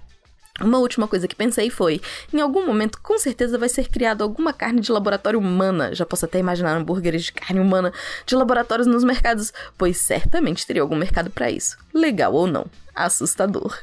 Uma 0.61 0.79
última 0.79 1.09
coisa 1.09 1.27
que 1.27 1.35
pensei 1.35 1.71
foi: 1.71 2.01
em 2.33 2.41
algum 2.41 2.67
momento, 2.67 3.01
com 3.01 3.19
certeza 3.19 3.57
vai 3.57 3.71
ser 3.71 3.89
criado 3.89 4.23
alguma 4.23 4.53
carne 4.53 4.81
de 4.81 4.93
laboratório 4.93 5.39
humana. 5.39 5.95
Já 5.95 6.05
posso 6.05 6.27
até 6.27 6.39
imaginar 6.39 6.77
hambúrgueres 6.77 7.25
de 7.25 7.33
carne 7.33 7.59
humana 7.59 7.91
de 8.27 8.37
laboratórios 8.37 8.87
nos 8.87 9.03
mercados, 9.03 9.53
pois 9.79 9.97
certamente 9.97 10.67
teria 10.67 10.83
algum 10.83 10.97
mercado 10.97 11.31
para 11.31 11.51
isso. 11.51 11.79
Legal 11.95 12.35
ou 12.35 12.47
não 12.47 12.67
assustador. 12.95 13.77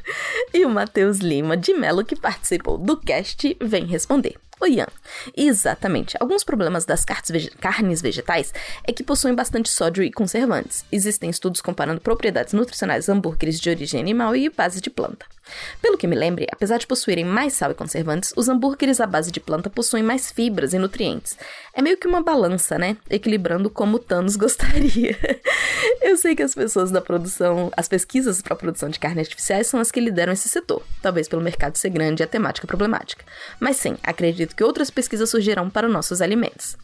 E 0.53 0.65
o 0.65 0.69
Matheus 0.69 1.17
Lima 1.17 1.57
de 1.57 1.73
Melo, 1.73 2.05
que 2.05 2.15
participou 2.15 2.77
do 2.77 2.97
cast, 2.97 3.57
vem 3.59 3.85
responder. 3.85 4.35
O 4.61 4.67
Ian. 4.67 4.87
Exatamente. 5.35 6.17
Alguns 6.19 6.43
problemas 6.43 6.85
das 6.85 7.05
carnes 7.05 8.01
vegetais 8.01 8.53
é 8.85 8.91
que 8.91 9.03
possuem 9.03 9.33
bastante 9.33 9.69
sódio 9.69 10.03
e 10.03 10.11
conservantes. 10.11 10.83
Existem 10.91 11.29
estudos 11.29 11.61
comparando 11.61 12.01
propriedades 12.01 12.53
nutricionais 12.53 13.07
hambúrgueres 13.07 13.59
de 13.59 13.69
origem 13.69 14.01
animal 14.01 14.35
e 14.35 14.49
base 14.49 14.81
de 14.81 14.89
planta. 14.89 15.25
Pelo 15.81 15.97
que 15.97 16.07
me 16.07 16.15
lembre, 16.15 16.47
apesar 16.51 16.77
de 16.77 16.87
possuírem 16.87 17.25
mais 17.25 17.53
sal 17.53 17.71
e 17.71 17.75
conservantes, 17.75 18.33
os 18.35 18.49
hambúrgueres 18.49 18.99
à 18.99 19.07
base 19.07 19.31
de 19.31 19.39
planta 19.39 19.69
possuem 19.69 20.03
mais 20.03 20.31
fibras 20.31 20.73
e 20.73 20.79
nutrientes. 20.79 21.37
É 21.73 21.81
meio 21.81 21.97
que 21.97 22.07
uma 22.07 22.21
balança, 22.21 22.77
né? 22.77 22.97
Equilibrando 23.09 23.69
como 23.69 23.99
Thanos 23.99 24.35
gostaria. 24.37 25.17
Eu 26.01 26.17
sei 26.17 26.35
que 26.35 26.43
as 26.43 26.53
pessoas 26.53 26.91
da 26.91 27.01
produção, 27.01 27.71
as 27.75 27.87
pesquisas 27.87 28.41
para 28.41 28.53
a 28.53 28.57
produção 28.57 28.89
de 28.89 28.99
carne 28.99 29.21
artificiais 29.21 29.67
são 29.67 29.79
as 29.79 29.91
que 29.91 29.99
lideram 29.99 30.33
esse 30.33 30.49
setor, 30.49 30.83
talvez 31.01 31.27
pelo 31.27 31.41
mercado 31.41 31.77
ser 31.77 31.89
grande 31.89 32.21
e 32.21 32.25
a 32.25 32.27
temática 32.27 32.67
problemática. 32.67 33.23
Mas 33.59 33.77
sim, 33.77 33.97
acredito 34.03 34.55
que 34.55 34.63
outras 34.63 34.89
pesquisas 34.89 35.29
surgirão 35.29 35.69
para 35.69 35.87
nossos 35.87 36.21
alimentos. 36.21 36.77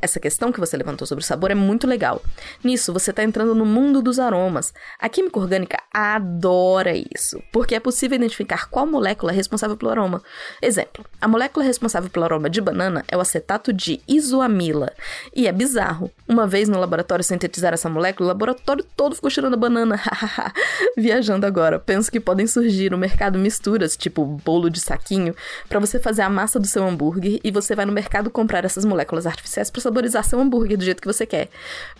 Essa 0.00 0.20
questão 0.20 0.52
que 0.52 0.60
você 0.60 0.76
levantou 0.76 1.06
sobre 1.06 1.22
o 1.22 1.26
sabor 1.26 1.50
é 1.50 1.54
muito 1.54 1.86
legal. 1.86 2.22
Nisso, 2.62 2.92
você 2.92 3.10
está 3.10 3.22
entrando 3.22 3.54
no 3.54 3.64
mundo 3.64 4.02
dos 4.02 4.18
aromas. 4.18 4.74
A 4.98 5.08
química 5.08 5.38
orgânica 5.38 5.82
adora 5.92 6.92
isso, 6.94 7.42
porque 7.52 7.74
é 7.74 7.80
possível 7.80 8.03
identificar 8.12 8.68
qual 8.68 8.86
molécula 8.86 9.32
é 9.32 9.34
responsável 9.34 9.76
pelo 9.76 9.90
aroma. 9.90 10.22
Exemplo: 10.60 11.04
a 11.20 11.28
molécula 11.28 11.64
responsável 11.64 12.10
pelo 12.10 12.24
aroma 12.24 12.50
de 12.50 12.60
banana 12.60 13.04
é 13.08 13.16
o 13.16 13.20
acetato 13.20 13.72
de 13.72 14.00
isoamila. 14.06 14.92
E 15.34 15.46
é 15.46 15.52
bizarro. 15.52 16.10
Uma 16.28 16.46
vez 16.46 16.68
no 16.68 16.78
laboratório 16.78 17.24
sintetizaram 17.24 17.74
essa 17.74 17.88
molécula, 17.88 18.26
o 18.26 18.28
laboratório 18.28 18.84
todo 18.96 19.14
ficou 19.14 19.30
cheirando 19.30 19.54
a 19.54 19.58
banana. 19.58 20.00
Viajando 20.96 21.46
agora, 21.46 21.78
penso 21.78 22.10
que 22.10 22.20
podem 22.20 22.46
surgir 22.46 22.90
no 22.90 22.98
mercado 22.98 23.38
misturas, 23.38 23.96
tipo 23.96 24.24
bolo 24.24 24.68
de 24.68 24.80
saquinho, 24.80 25.34
para 25.68 25.80
você 25.80 25.98
fazer 25.98 26.22
a 26.22 26.30
massa 26.30 26.58
do 26.58 26.66
seu 26.66 26.86
hambúrguer 26.86 27.40
e 27.42 27.50
você 27.50 27.74
vai 27.74 27.86
no 27.86 27.92
mercado 27.92 28.30
comprar 28.30 28.64
essas 28.64 28.84
moléculas 28.84 29.26
artificiais 29.26 29.70
para 29.70 29.80
saborizar 29.80 30.24
seu 30.24 30.40
hambúrguer 30.40 30.76
do 30.76 30.84
jeito 30.84 31.00
que 31.00 31.06
você 31.06 31.26
quer. 31.26 31.48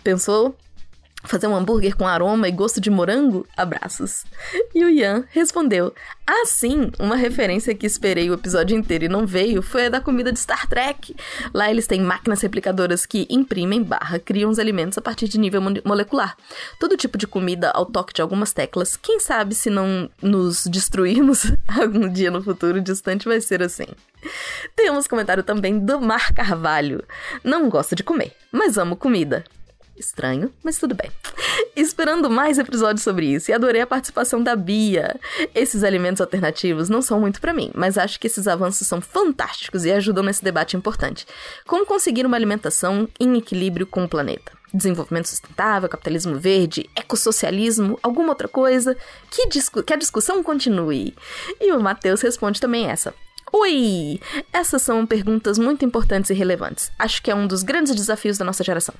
Pensou? 0.03 0.55
Fazer 1.25 1.47
um 1.47 1.55
hambúrguer 1.55 1.95
com 1.95 2.07
aroma 2.07 2.47
e 2.47 2.51
gosto 2.51 2.79
de 2.79 2.89
morango? 2.89 3.47
Abraços. 3.57 4.25
E 4.73 4.83
o 4.83 4.89
Ian 4.89 5.25
respondeu: 5.31 5.93
Ah, 6.25 6.45
sim, 6.45 6.91
uma 6.99 7.15
referência 7.15 7.73
que 7.73 7.85
esperei 7.85 8.29
o 8.29 8.33
episódio 8.33 8.77
inteiro 8.77 9.05
e 9.05 9.09
não 9.09 9.25
veio 9.25 9.61
foi 9.61 9.87
a 9.87 9.89
da 9.89 10.01
comida 10.01 10.31
de 10.31 10.39
Star 10.39 10.67
Trek. 10.67 11.15
Lá 11.53 11.69
eles 11.69 11.87
têm 11.87 12.01
máquinas 12.01 12.41
replicadoras 12.41 13.05
que 13.05 13.27
imprimem 13.29 13.83
barra, 13.83 14.19
criam 14.19 14.49
os 14.49 14.59
alimentos 14.59 14.97
a 14.97 15.01
partir 15.01 15.27
de 15.27 15.39
nível 15.39 15.61
molecular. 15.83 16.35
Todo 16.79 16.97
tipo 16.97 17.17
de 17.17 17.27
comida 17.27 17.71
ao 17.71 17.85
toque 17.85 18.13
de 18.13 18.21
algumas 18.21 18.53
teclas. 18.53 18.95
Quem 18.95 19.19
sabe 19.19 19.55
se 19.55 19.69
não 19.69 20.09
nos 20.21 20.65
destruirmos 20.67 21.51
algum 21.67 22.07
dia 22.07 22.29
no 22.31 22.41
futuro 22.41 22.81
distante 22.81 23.27
vai 23.27 23.41
ser 23.41 23.63
assim. 23.63 23.87
Temos 24.75 25.07
comentário 25.07 25.43
também 25.43 25.79
do 25.79 26.01
Mar 26.01 26.33
Carvalho. 26.33 27.03
Não 27.43 27.69
gosto 27.69 27.95
de 27.95 28.03
comer, 28.03 28.33
mas 28.51 28.77
amo 28.77 28.95
comida. 28.95 29.43
Estranho, 29.97 30.53
mas 30.63 30.77
tudo 30.77 30.93
bem. 30.93 31.09
Esperando 31.75 32.29
mais 32.29 32.57
episódios 32.57 33.03
sobre 33.03 33.27
isso 33.27 33.49
e 33.49 33.53
adorei 33.53 33.81
a 33.81 33.87
participação 33.87 34.43
da 34.43 34.55
Bia. 34.55 35.19
Esses 35.53 35.83
alimentos 35.83 36.21
alternativos 36.21 36.89
não 36.89 37.01
são 37.01 37.19
muito 37.19 37.39
para 37.39 37.53
mim, 37.53 37.71
mas 37.73 37.97
acho 37.97 38.19
que 38.19 38.27
esses 38.27 38.47
avanços 38.47 38.87
são 38.87 38.99
fantásticos 38.99 39.85
e 39.85 39.91
ajudam 39.91 40.23
nesse 40.23 40.43
debate 40.43 40.75
importante. 40.75 41.25
Como 41.65 41.85
conseguir 41.85 42.25
uma 42.25 42.35
alimentação 42.35 43.07
em 43.19 43.37
equilíbrio 43.37 43.87
com 43.87 44.03
o 44.03 44.09
planeta? 44.09 44.51
Desenvolvimento 44.73 45.29
sustentável, 45.29 45.87
capitalismo 45.87 46.37
verde, 46.37 46.89
ecossocialismo, 46.95 47.97
alguma 48.03 48.29
outra 48.29 48.47
coisa? 48.47 48.97
Que, 49.31 49.47
discu 49.47 49.81
que 49.81 49.93
a 49.93 49.97
discussão 49.97 50.43
continue. 50.43 51.15
E 51.61 51.71
o 51.71 51.79
Matheus 51.79 52.21
responde 52.21 52.59
também 52.59 52.89
essa. 52.89 53.13
Oi! 53.53 54.19
Essas 54.51 54.81
são 54.81 55.05
perguntas 55.05 55.57
muito 55.57 55.85
importantes 55.85 56.29
e 56.29 56.33
relevantes. 56.33 56.91
Acho 56.97 57.21
que 57.21 57.29
é 57.29 57.35
um 57.35 57.47
dos 57.47 57.63
grandes 57.63 57.95
desafios 57.95 58.37
da 58.37 58.45
nossa 58.45 58.63
geração. 58.63 58.93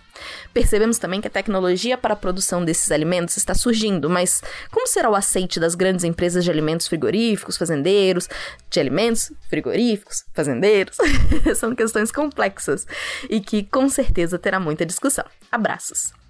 Percebemos 0.53 0.97
também 0.97 1.19
que 1.19 1.27
a 1.27 1.31
tecnologia 1.31 1.97
para 1.97 2.13
a 2.13 2.17
produção 2.17 2.63
desses 2.63 2.91
alimentos 2.91 3.37
está 3.37 3.53
surgindo, 3.53 4.09
mas 4.09 4.41
como 4.71 4.87
será 4.87 5.09
o 5.09 5.15
aceite 5.15 5.59
das 5.59 5.75
grandes 5.75 6.05
empresas 6.05 6.43
de 6.43 6.51
alimentos 6.51 6.87
frigoríficos, 6.87 7.57
fazendeiros, 7.57 8.29
de 8.69 8.79
alimentos 8.79 9.31
frigoríficos, 9.49 10.23
fazendeiros? 10.33 10.97
são 11.57 11.75
questões 11.75 12.11
complexas 12.11 12.85
e 13.29 13.41
que 13.41 13.63
com 13.63 13.89
certeza 13.89 14.37
terá 14.37 14.59
muita 14.59 14.85
discussão. 14.85 15.25
Abraços! 15.51 16.24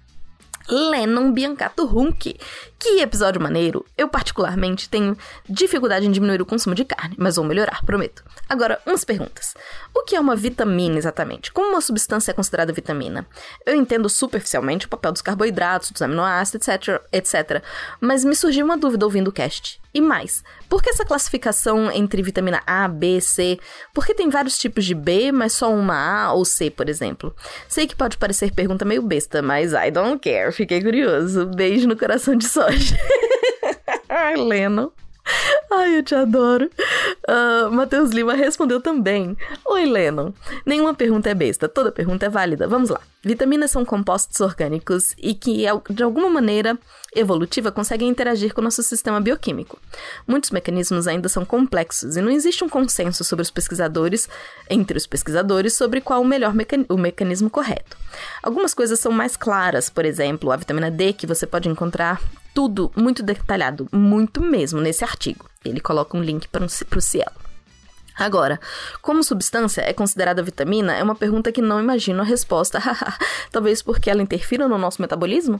Lennon 0.68 1.32
Biancato 1.32 1.84
Hunk. 1.84 2.36
Que 2.78 3.00
episódio 3.00 3.40
maneiro! 3.40 3.84
Eu, 3.96 4.08
particularmente, 4.08 4.88
tenho 4.88 5.16
dificuldade 5.48 6.06
em 6.06 6.10
diminuir 6.10 6.42
o 6.42 6.46
consumo 6.46 6.74
de 6.74 6.84
carne, 6.84 7.14
mas 7.18 7.36
vou 7.36 7.44
melhorar, 7.44 7.84
prometo. 7.84 8.24
Agora, 8.48 8.80
umas 8.84 9.04
perguntas. 9.04 9.54
O 9.94 10.02
que 10.02 10.14
é 10.14 10.20
uma 10.20 10.36
vitamina 10.36 10.98
exatamente? 10.98 11.52
Como 11.52 11.70
uma 11.70 11.80
substância 11.80 12.32
é 12.32 12.34
considerada 12.34 12.72
vitamina? 12.72 13.26
Eu 13.64 13.74
entendo 13.74 14.08
superficialmente 14.08 14.86
o 14.86 14.88
papel 14.88 15.12
dos 15.12 15.22
carboidratos, 15.22 15.90
dos 15.90 16.02
aminoácidos, 16.02 16.68
etc, 16.68 17.00
etc. 17.12 17.62
Mas 18.00 18.24
me 18.24 18.36
surgiu 18.36 18.64
uma 18.64 18.76
dúvida 18.76 19.06
ouvindo 19.06 19.28
o 19.28 19.32
cast. 19.32 19.80
E 19.94 20.00
mais, 20.00 20.44
por 20.68 20.82
que 20.82 20.90
essa 20.90 21.06
classificação 21.06 21.90
entre 21.90 22.22
vitamina 22.22 22.62
A, 22.66 22.86
B, 22.86 23.18
C? 23.18 23.58
Por 23.94 24.04
que 24.04 24.12
tem 24.12 24.28
vários 24.28 24.58
tipos 24.58 24.84
de 24.84 24.94
B, 24.94 25.32
mas 25.32 25.54
só 25.54 25.72
uma 25.72 26.24
A 26.24 26.32
ou 26.34 26.44
C, 26.44 26.70
por 26.70 26.90
exemplo? 26.90 27.34
Sei 27.66 27.86
que 27.86 27.96
pode 27.96 28.18
parecer 28.18 28.52
pergunta 28.52 28.84
meio 28.84 29.00
besta, 29.00 29.40
mas 29.40 29.72
I 29.72 29.90
don't 29.90 30.18
care. 30.18 30.52
Fiquei 30.56 30.80
curioso. 30.80 31.44
Beijo 31.44 31.86
no 31.86 31.98
coração 31.98 32.34
de 32.34 32.48
soja. 32.48 32.96
Leno. 34.38 34.90
Ai, 35.70 35.98
eu 35.98 36.02
te 36.02 36.14
adoro. 36.14 36.70
Uh, 37.28 37.70
Matheus 37.72 38.10
Lima 38.10 38.34
respondeu 38.34 38.80
também. 38.80 39.36
Oi, 39.64 39.84
Lennon. 39.84 40.32
Nenhuma 40.64 40.94
pergunta 40.94 41.28
é 41.28 41.34
besta, 41.34 41.68
toda 41.68 41.90
pergunta 41.90 42.26
é 42.26 42.28
válida. 42.28 42.68
Vamos 42.68 42.88
lá. 42.90 43.00
Vitaminas 43.22 43.72
são 43.72 43.84
compostos 43.84 44.40
orgânicos 44.40 45.12
e 45.18 45.34
que, 45.34 45.64
de 45.90 46.02
alguma 46.02 46.30
maneira 46.30 46.78
evolutiva, 47.14 47.72
conseguem 47.72 48.08
interagir 48.08 48.54
com 48.54 48.60
o 48.60 48.64
nosso 48.64 48.82
sistema 48.82 49.20
bioquímico. 49.20 49.80
Muitos 50.26 50.50
mecanismos 50.50 51.08
ainda 51.08 51.28
são 51.28 51.44
complexos 51.44 52.16
e 52.16 52.20
não 52.20 52.30
existe 52.30 52.62
um 52.62 52.68
consenso 52.68 53.24
sobre 53.24 53.42
os 53.42 53.50
pesquisadores, 53.50 54.28
entre 54.70 54.96
os 54.96 55.06
pesquisadores, 55.06 55.74
sobre 55.74 56.00
qual 56.00 56.22
o 56.22 56.24
melhor 56.24 56.54
mecan 56.54 56.84
o 56.88 56.96
mecanismo 56.96 57.50
correto. 57.50 57.96
Algumas 58.42 58.72
coisas 58.72 59.00
são 59.00 59.10
mais 59.10 59.36
claras, 59.36 59.90
por 59.90 60.04
exemplo, 60.04 60.52
a 60.52 60.56
vitamina 60.56 60.90
D, 60.90 61.12
que 61.12 61.26
você 61.26 61.46
pode 61.46 61.68
encontrar 61.68 62.20
tudo 62.56 62.90
muito 62.96 63.22
detalhado, 63.22 63.86
muito 63.92 64.40
mesmo, 64.40 64.80
nesse 64.80 65.04
artigo. 65.04 65.44
Ele 65.62 65.78
coloca 65.78 66.16
um 66.16 66.22
link 66.22 66.48
para 66.48 66.64
o 66.64 67.00
Cielo. 67.02 67.36
Agora, 68.18 68.58
como 69.02 69.22
substância 69.22 69.82
é 69.82 69.92
considerada 69.92 70.42
vitamina 70.42 70.96
é 70.96 71.02
uma 71.02 71.14
pergunta 71.14 71.52
que 71.52 71.60
não 71.60 71.78
imagino 71.78 72.22
a 72.22 72.24
resposta, 72.24 72.80
talvez 73.52 73.82
porque 73.82 74.08
ela 74.08 74.22
interfira 74.22 74.66
no 74.66 74.78
nosso 74.78 75.02
metabolismo? 75.02 75.58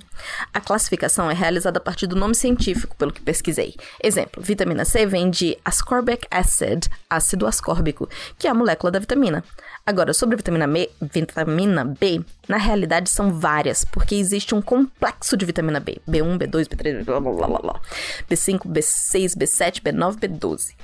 A 0.55 0.59
classificação 0.59 1.31
é 1.31 1.35
realizada 1.35 1.77
a 1.77 1.83
partir 1.83 2.07
do 2.07 2.17
nome 2.17 2.35
científico, 2.35 2.97
pelo 2.97 3.13
que 3.13 3.21
pesquisei. 3.21 3.75
Exemplo, 4.03 4.43
vitamina 4.43 4.87
C 4.87 5.05
vem 5.05 5.29
de 5.29 5.59
ascorbic 5.63 6.27
acid, 6.31 6.87
ácido 7.11 7.47
ascórbico, 7.47 8.09
que 8.39 8.47
é 8.47 8.51
a 8.51 8.55
molécula 8.55 8.91
da 8.91 8.99
vitamina. 8.99 9.45
Agora, 9.89 10.13
sobre 10.13 10.35
a 10.35 10.37
vitamina 10.37 10.67
B, 10.67 10.91
vitamina 11.01 11.85
B, 11.85 12.21
na 12.49 12.57
realidade 12.57 13.09
são 13.09 13.39
várias, 13.39 13.85
porque 13.85 14.17
existe 14.17 14.53
um 14.53 14.61
complexo 14.61 15.37
de 15.37 15.47
vitamina 15.47 15.79
B. 15.79 16.01
B1, 16.09 16.39
B2, 16.39 16.67
B3, 16.67 17.05
blá 17.05 17.21
blá 17.21 17.47
blá 17.47 17.59
blá. 17.61 17.81
B5, 18.29 18.67
B6, 18.67 19.37
B7, 19.37 19.81
B9, 19.81 20.17
B12. 20.17 20.75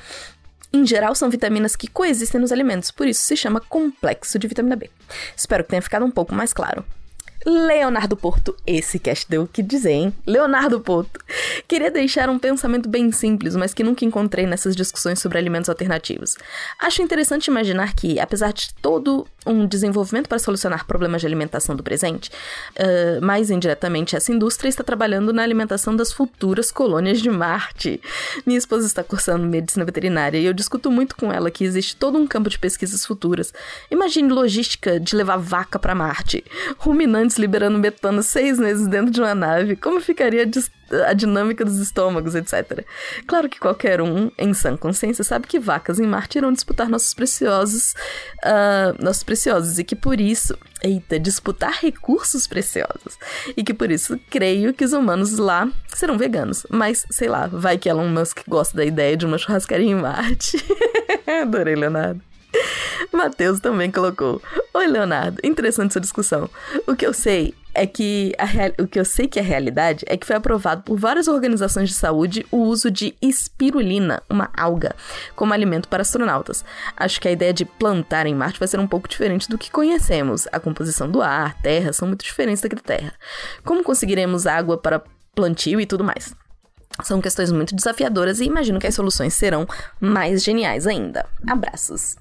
Em 0.72 0.86
geral, 0.86 1.16
são 1.16 1.28
vitaminas 1.28 1.74
que 1.74 1.88
coexistem 1.88 2.40
nos 2.40 2.52
alimentos, 2.52 2.92
por 2.92 3.08
isso 3.08 3.24
se 3.24 3.36
chama 3.36 3.60
complexo 3.60 4.38
de 4.38 4.46
vitamina 4.46 4.76
B. 4.76 4.88
Espero 5.36 5.64
que 5.64 5.70
tenha 5.70 5.82
ficado 5.82 6.06
um 6.06 6.10
pouco 6.10 6.32
mais 6.32 6.52
claro. 6.52 6.84
Leonardo 7.44 8.16
Porto, 8.16 8.54
esse 8.66 8.98
cast 8.98 9.28
deu 9.28 9.42
o 9.42 9.46
que 9.46 9.62
dizer, 9.62 9.92
hein? 9.92 10.14
Leonardo 10.26 10.80
Porto. 10.80 11.20
Queria 11.66 11.90
deixar 11.90 12.28
um 12.28 12.38
pensamento 12.38 12.88
bem 12.88 13.10
simples, 13.10 13.56
mas 13.56 13.74
que 13.74 13.82
nunca 13.82 14.04
encontrei 14.04 14.46
nessas 14.46 14.76
discussões 14.76 15.18
sobre 15.18 15.38
alimentos 15.38 15.68
alternativos. 15.68 16.36
Acho 16.78 17.02
interessante 17.02 17.46
imaginar 17.46 17.94
que, 17.94 18.20
apesar 18.20 18.52
de 18.52 18.72
todo 18.74 19.26
um 19.44 19.66
desenvolvimento 19.66 20.28
para 20.28 20.38
solucionar 20.38 20.86
problemas 20.86 21.20
de 21.20 21.26
alimentação 21.26 21.74
do 21.74 21.82
presente, 21.82 22.30
uh, 22.78 23.24
mais 23.24 23.50
indiretamente 23.50 24.14
essa 24.14 24.32
indústria 24.32 24.68
está 24.68 24.84
trabalhando 24.84 25.32
na 25.32 25.42
alimentação 25.42 25.96
das 25.96 26.12
futuras 26.12 26.70
colônias 26.70 27.20
de 27.20 27.28
Marte. 27.28 28.00
Minha 28.46 28.58
esposa 28.58 28.86
está 28.86 29.02
cursando 29.02 29.44
medicina 29.44 29.84
veterinária 29.84 30.38
e 30.38 30.44
eu 30.44 30.52
discuto 30.52 30.90
muito 30.90 31.16
com 31.16 31.32
ela 31.32 31.50
que 31.50 31.64
existe 31.64 31.96
todo 31.96 32.18
um 32.18 32.26
campo 32.26 32.48
de 32.48 32.58
pesquisas 32.58 33.04
futuras. 33.04 33.52
Imagine 33.90 34.32
logística 34.32 35.00
de 35.00 35.16
levar 35.16 35.38
vaca 35.38 35.78
para 35.78 35.94
Marte, 35.94 36.44
ruminantes 36.78 37.31
liberando 37.36 37.78
metano 37.78 38.22
seis 38.22 38.58
meses 38.58 38.86
dentro 38.86 39.10
de 39.10 39.20
uma 39.20 39.34
nave. 39.34 39.76
Como 39.76 40.00
ficaria 40.00 40.48
a 41.06 41.12
dinâmica 41.12 41.64
dos 41.64 41.78
estômagos, 41.78 42.34
etc. 42.34 42.84
Claro 43.26 43.48
que 43.48 43.58
qualquer 43.58 44.00
um, 44.00 44.30
em 44.38 44.52
sã 44.52 44.76
consciência, 44.76 45.24
sabe 45.24 45.46
que 45.46 45.58
vacas 45.58 45.98
em 45.98 46.06
Marte 46.06 46.38
irão 46.38 46.52
disputar 46.52 46.88
nossos 46.88 47.14
preciosos, 47.14 47.94
uh, 48.44 49.02
nossos 49.02 49.22
preciosos 49.22 49.78
e 49.78 49.84
que 49.84 49.96
por 49.96 50.20
isso, 50.20 50.56
eita, 50.82 51.18
disputar 51.18 51.78
recursos 51.80 52.46
preciosos 52.46 53.18
e 53.56 53.64
que 53.64 53.72
por 53.72 53.90
isso 53.90 54.18
creio 54.30 54.74
que 54.74 54.84
os 54.84 54.92
humanos 54.92 55.38
lá 55.38 55.68
serão 55.88 56.18
veganos. 56.18 56.66
Mas 56.68 57.06
sei 57.10 57.28
lá, 57.28 57.46
vai 57.46 57.78
que 57.78 57.88
Elon 57.88 58.08
Musk 58.08 58.40
gosta 58.46 58.76
da 58.76 58.84
ideia 58.84 59.16
de 59.16 59.24
uma 59.24 59.38
churrascaria 59.38 59.90
em 59.90 59.94
Marte. 59.94 60.62
Adorei, 61.42 61.74
Leonardo. 61.74 62.31
Matheus 63.12 63.60
também 63.60 63.90
colocou. 63.90 64.40
Oi, 64.74 64.86
Leonardo. 64.86 65.38
Interessante 65.44 65.90
essa 65.90 66.00
discussão. 66.00 66.48
O 66.86 66.94
que 66.94 67.06
eu 67.06 67.12
sei 67.12 67.54
é 67.74 67.86
que 67.86 68.34
real... 68.38 68.72
o 68.78 68.86
que 68.86 69.00
eu 69.00 69.04
sei 69.04 69.26
que 69.26 69.38
é 69.38 69.42
realidade 69.42 70.04
é 70.06 70.16
que 70.16 70.26
foi 70.26 70.36
aprovado 70.36 70.82
por 70.82 70.98
várias 70.98 71.28
organizações 71.28 71.88
de 71.88 71.94
saúde 71.94 72.46
o 72.50 72.58
uso 72.58 72.90
de 72.90 73.14
espirulina, 73.20 74.22
uma 74.28 74.50
alga, 74.56 74.94
como 75.34 75.54
alimento 75.54 75.88
para 75.88 76.02
astronautas. 76.02 76.64
Acho 76.96 77.20
que 77.20 77.28
a 77.28 77.32
ideia 77.32 77.52
de 77.52 77.64
plantar 77.64 78.26
em 78.26 78.34
Marte 78.34 78.58
vai 78.58 78.68
ser 78.68 78.78
um 78.78 78.86
pouco 78.86 79.08
diferente 79.08 79.48
do 79.48 79.58
que 79.58 79.70
conhecemos. 79.70 80.46
A 80.52 80.60
composição 80.60 81.10
do 81.10 81.22
ar, 81.22 81.60
terra 81.62 81.92
são 81.92 82.08
muito 82.08 82.24
diferentes 82.24 82.62
da 82.62 82.68
Terra. 82.68 83.12
Como 83.64 83.82
conseguiremos 83.82 84.46
água 84.46 84.76
para 84.76 85.02
plantio 85.34 85.80
e 85.80 85.86
tudo 85.86 86.04
mais? 86.04 86.34
São 87.02 87.20
questões 87.20 87.50
muito 87.50 87.74
desafiadoras 87.74 88.40
e 88.40 88.44
imagino 88.44 88.78
que 88.78 88.86
as 88.86 88.94
soluções 88.94 89.34
serão 89.34 89.66
mais 90.00 90.42
geniais 90.42 90.86
ainda. 90.86 91.26
Abraços. 91.46 92.16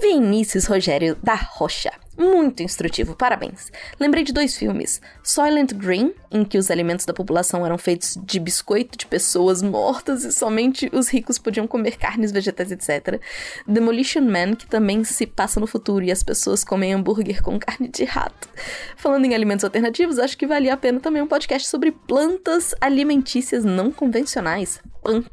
Vinícius 0.00 0.66
Rogério 0.66 1.16
da 1.22 1.34
Rocha. 1.34 1.92
Muito 2.18 2.64
instrutivo, 2.64 3.14
parabéns. 3.14 3.70
Lembrei 4.00 4.24
de 4.24 4.32
dois 4.32 4.56
filmes: 4.56 5.00
Soylent 5.22 5.72
Green, 5.72 6.12
em 6.32 6.44
que 6.44 6.58
os 6.58 6.68
alimentos 6.68 7.06
da 7.06 7.14
população 7.14 7.64
eram 7.64 7.78
feitos 7.78 8.18
de 8.20 8.40
biscoito 8.40 8.98
de 8.98 9.06
pessoas 9.06 9.62
mortas 9.62 10.24
e 10.24 10.32
somente 10.32 10.90
os 10.92 11.08
ricos 11.08 11.38
podiam 11.38 11.68
comer 11.68 11.96
carnes, 11.96 12.32
vegetais, 12.32 12.72
etc. 12.72 13.20
Demolition 13.68 14.22
Man, 14.22 14.56
que 14.56 14.66
também 14.66 15.04
se 15.04 15.26
passa 15.26 15.60
no 15.60 15.66
futuro 15.68 16.04
e 16.04 16.10
as 16.10 16.24
pessoas 16.24 16.64
comem 16.64 16.92
hambúrguer 16.92 17.40
com 17.40 17.56
carne 17.56 17.86
de 17.86 18.02
rato. 18.02 18.48
Falando 18.96 19.24
em 19.24 19.34
alimentos 19.34 19.64
alternativos, 19.64 20.18
acho 20.18 20.36
que 20.36 20.46
valia 20.46 20.74
a 20.74 20.76
pena 20.76 20.98
também 20.98 21.22
um 21.22 21.28
podcast 21.28 21.68
sobre 21.68 21.92
plantas 21.92 22.74
alimentícias 22.80 23.64
não 23.64 23.92
convencionais. 23.92 24.80
Punk. 25.08 25.28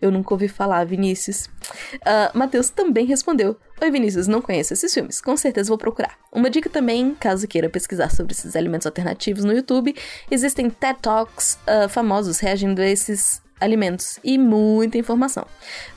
Eu 0.00 0.10
nunca 0.10 0.34
ouvi 0.34 0.48
falar, 0.48 0.84
Vinícius. 0.84 1.46
Uh, 1.94 2.36
Matheus 2.36 2.70
também 2.70 3.06
respondeu. 3.06 3.56
Oi, 3.82 3.90
Vinícius, 3.90 4.28
não 4.28 4.42
conheço 4.42 4.74
esses 4.74 4.92
filmes. 4.92 5.22
Com 5.22 5.34
certeza 5.38 5.68
vou 5.68 5.78
procurar. 5.78 6.18
Uma 6.30 6.50
dica 6.50 6.68
também, 6.68 7.14
caso 7.14 7.48
queira 7.48 7.70
pesquisar 7.70 8.10
sobre 8.10 8.34
esses 8.34 8.54
alimentos 8.54 8.86
alternativos 8.86 9.42
no 9.42 9.54
YouTube, 9.54 9.96
existem 10.30 10.68
TED 10.68 10.98
Talks 11.00 11.58
uh, 11.62 11.88
famosos 11.88 12.38
reagindo 12.40 12.82
a 12.82 12.86
esses 12.86 13.40
alimentos 13.58 14.18
e 14.22 14.36
muita 14.36 14.98
informação. 14.98 15.46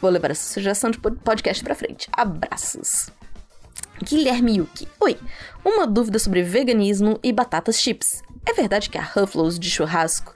Vou 0.01 0.09
levar 0.09 0.31
essa 0.31 0.53
sugestão 0.53 0.91
de 0.91 0.97
podcast 0.97 1.61
pra 1.61 1.75
frente. 1.75 2.07
Abraços! 2.13 3.09
Guilherme 4.01 4.59
Yuki. 4.59 4.87
Oi, 5.01 5.17
uma 5.63 5.85
dúvida 5.85 6.19
sobre 6.19 6.41
veganismo 6.41 7.19
e 7.21 7.33
batatas 7.33 7.81
chips. 7.81 8.23
É 8.45 8.53
verdade 8.53 8.89
que 8.89 8.97
a 8.97 9.01
Ruffles 9.01 9.59
de 9.59 9.69
churrasco 9.69 10.33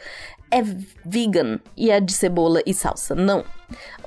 é 0.52 0.62
vegan 1.06 1.60
e 1.76 1.92
é 1.92 2.00
de 2.00 2.14
cebola 2.14 2.62
e 2.66 2.74
salsa, 2.74 3.14
não. 3.14 3.44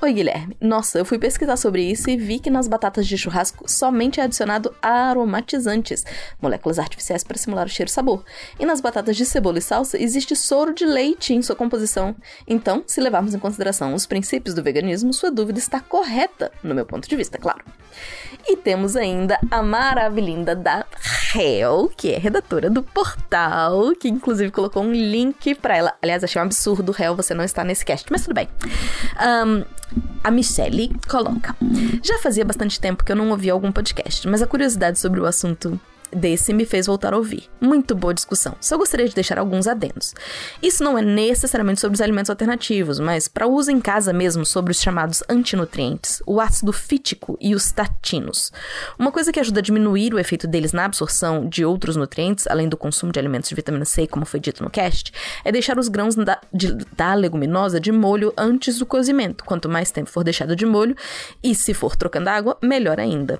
Oi, 0.01 0.13
Guilherme. 0.13 0.57
Nossa, 0.59 0.97
eu 0.97 1.05
fui 1.05 1.19
pesquisar 1.19 1.55
sobre 1.55 1.83
isso 1.83 2.09
e 2.09 2.17
vi 2.17 2.39
que 2.39 2.49
nas 2.49 2.67
batatas 2.67 3.05
de 3.05 3.15
churrasco 3.15 3.69
somente 3.69 4.19
é 4.19 4.23
adicionado 4.23 4.73
aromatizantes, 4.81 6.03
moléculas 6.41 6.79
artificiais 6.79 7.23
para 7.23 7.37
simular 7.37 7.67
o 7.67 7.69
cheiro 7.69 7.89
e 7.89 7.93
sabor. 7.93 8.25
E 8.59 8.65
nas 8.65 8.81
batatas 8.81 9.15
de 9.15 9.23
cebola 9.23 9.59
e 9.59 9.61
salsa 9.61 10.01
existe 10.01 10.35
soro 10.35 10.73
de 10.73 10.83
leite 10.83 11.35
em 11.35 11.43
sua 11.43 11.55
composição. 11.55 12.15
Então, 12.47 12.83
se 12.87 12.99
levarmos 12.99 13.35
em 13.35 13.39
consideração 13.39 13.93
os 13.93 14.07
princípios 14.07 14.55
do 14.55 14.63
veganismo, 14.63 15.13
sua 15.13 15.29
dúvida 15.29 15.59
está 15.59 15.79
correta, 15.79 16.51
no 16.63 16.73
meu 16.73 16.85
ponto 16.85 17.07
de 17.07 17.15
vista, 17.15 17.37
claro. 17.37 17.63
E 18.47 18.57
temos 18.57 18.95
ainda 18.95 19.39
a 19.51 19.61
maravilhinda 19.61 20.55
da 20.55 20.83
Hel, 21.33 21.91
que 21.95 22.11
é 22.11 22.17
redatora 22.17 22.69
do 22.69 22.83
portal, 22.83 23.93
que 23.99 24.09
inclusive 24.09 24.51
colocou 24.51 24.83
um 24.83 24.91
link 24.91 25.55
para 25.55 25.77
ela. 25.77 25.93
Aliás, 26.01 26.23
achei 26.23 26.41
um 26.41 26.45
absurdo, 26.45 26.95
Hel, 26.97 27.15
você 27.15 27.33
não 27.33 27.43
está 27.43 27.63
nesse 27.63 27.85
cast, 27.85 28.07
mas 28.11 28.23
tudo 28.23 28.33
bem. 28.33 28.47
Um, 29.19 29.63
a 30.23 30.31
Michelle 30.31 30.91
coloca: 31.07 31.55
Já 32.01 32.17
fazia 32.19 32.45
bastante 32.45 32.79
tempo 32.79 33.03
que 33.03 33.11
eu 33.11 33.15
não 33.15 33.29
ouvia 33.29 33.53
algum 33.53 33.71
podcast, 33.71 34.27
mas 34.27 34.41
a 34.41 34.47
curiosidade 34.47 34.99
sobre 34.99 35.19
o 35.19 35.25
assunto 35.25 35.79
desse 36.13 36.53
me 36.53 36.65
fez 36.65 36.87
voltar 36.87 37.13
a 37.13 37.17
ouvir. 37.17 37.49
Muito 37.59 37.95
boa 37.95 38.13
discussão. 38.13 38.55
Só 38.59 38.77
gostaria 38.77 39.07
de 39.07 39.15
deixar 39.15 39.37
alguns 39.37 39.67
adendos. 39.67 40.13
Isso 40.61 40.83
não 40.83 40.97
é 40.97 41.01
necessariamente 41.01 41.79
sobre 41.79 41.95
os 41.95 42.01
alimentos 42.01 42.29
alternativos, 42.29 42.99
mas 42.99 43.27
para 43.27 43.47
uso 43.47 43.71
em 43.71 43.79
casa 43.79 44.13
mesmo 44.13 44.45
sobre 44.45 44.71
os 44.71 44.81
chamados 44.81 45.23
antinutrientes, 45.29 46.21
o 46.25 46.39
ácido 46.39 46.73
fítico 46.73 47.37
e 47.39 47.55
os 47.55 47.71
tatinos. 47.71 48.51
Uma 48.97 49.11
coisa 49.11 49.31
que 49.31 49.39
ajuda 49.39 49.59
a 49.59 49.63
diminuir 49.63 50.13
o 50.13 50.19
efeito 50.19 50.47
deles 50.47 50.73
na 50.73 50.85
absorção 50.85 51.47
de 51.47 51.65
outros 51.65 51.95
nutrientes, 51.95 52.47
além 52.47 52.67
do 52.67 52.77
consumo 52.77 53.11
de 53.11 53.19
alimentos 53.19 53.49
de 53.49 53.55
vitamina 53.55 53.85
C, 53.85 54.07
como 54.07 54.25
foi 54.25 54.39
dito 54.39 54.63
no 54.63 54.69
cast, 54.69 55.11
é 55.43 55.51
deixar 55.51 55.77
os 55.77 55.87
grãos 55.87 56.15
da, 56.15 56.39
de, 56.53 56.73
da 56.95 57.13
leguminosa 57.13 57.79
de 57.79 57.91
molho 57.91 58.33
antes 58.37 58.77
do 58.77 58.85
cozimento. 58.85 59.43
Quanto 59.43 59.69
mais 59.69 59.91
tempo 59.91 60.09
for 60.09 60.23
deixado 60.23 60.55
de 60.55 60.65
molho, 60.65 60.95
e 61.43 61.55
se 61.55 61.73
for 61.73 61.95
trocando 61.95 62.29
água, 62.29 62.57
melhor 62.61 62.99
ainda. 62.99 63.39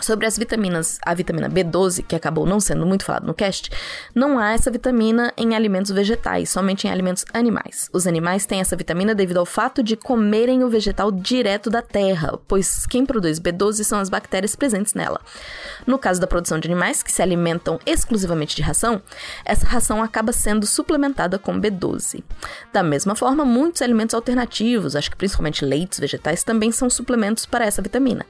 Sobre 0.00 0.26
as 0.26 0.36
vitaminas, 0.36 0.98
a 1.04 1.14
vitamina 1.14 1.48
B12, 1.48 2.04
que 2.06 2.14
acabou 2.14 2.44
não 2.44 2.60
sendo 2.60 2.84
muito 2.84 3.04
falado 3.04 3.26
no 3.26 3.32
cast, 3.32 3.70
não 4.14 4.38
há 4.38 4.52
essa 4.52 4.70
vitamina 4.70 5.32
em 5.36 5.54
alimentos 5.54 5.90
vegetais, 5.90 6.50
somente 6.50 6.86
em 6.86 6.90
alimentos 6.90 7.24
animais. 7.32 7.88
Os 7.92 8.06
animais 8.06 8.44
têm 8.44 8.60
essa 8.60 8.76
vitamina 8.76 9.14
devido 9.14 9.38
ao 9.38 9.46
fato 9.46 9.82
de 9.82 9.96
comerem 9.96 10.62
o 10.62 10.68
vegetal 10.68 11.10
direto 11.10 11.70
da 11.70 11.80
terra, 11.80 12.38
pois 12.46 12.84
quem 12.86 13.06
produz 13.06 13.40
B12 13.40 13.84
são 13.84 13.98
as 13.98 14.10
bactérias 14.10 14.54
presentes 14.54 14.92
nela. 14.92 15.20
No 15.86 15.98
caso 15.98 16.20
da 16.20 16.26
produção 16.26 16.58
de 16.58 16.68
animais 16.68 17.02
que 17.02 17.10
se 17.10 17.22
alimentam 17.22 17.80
exclusivamente 17.86 18.54
de 18.54 18.62
ração, 18.62 19.00
essa 19.44 19.66
ração 19.66 20.02
acaba 20.02 20.32
sendo 20.32 20.66
suplementada 20.66 21.38
com 21.38 21.58
B12. 21.58 22.22
Da 22.70 22.82
mesma 22.82 23.16
forma, 23.16 23.44
muitos 23.44 23.80
alimentos 23.80 24.14
alternativos, 24.14 24.94
acho 24.94 25.10
que 25.10 25.16
principalmente 25.16 25.64
leites 25.64 25.98
vegetais, 25.98 26.44
também 26.44 26.70
são 26.70 26.90
suplementos 26.90 27.46
para 27.46 27.64
essa 27.64 27.80
vitamina. 27.80 28.26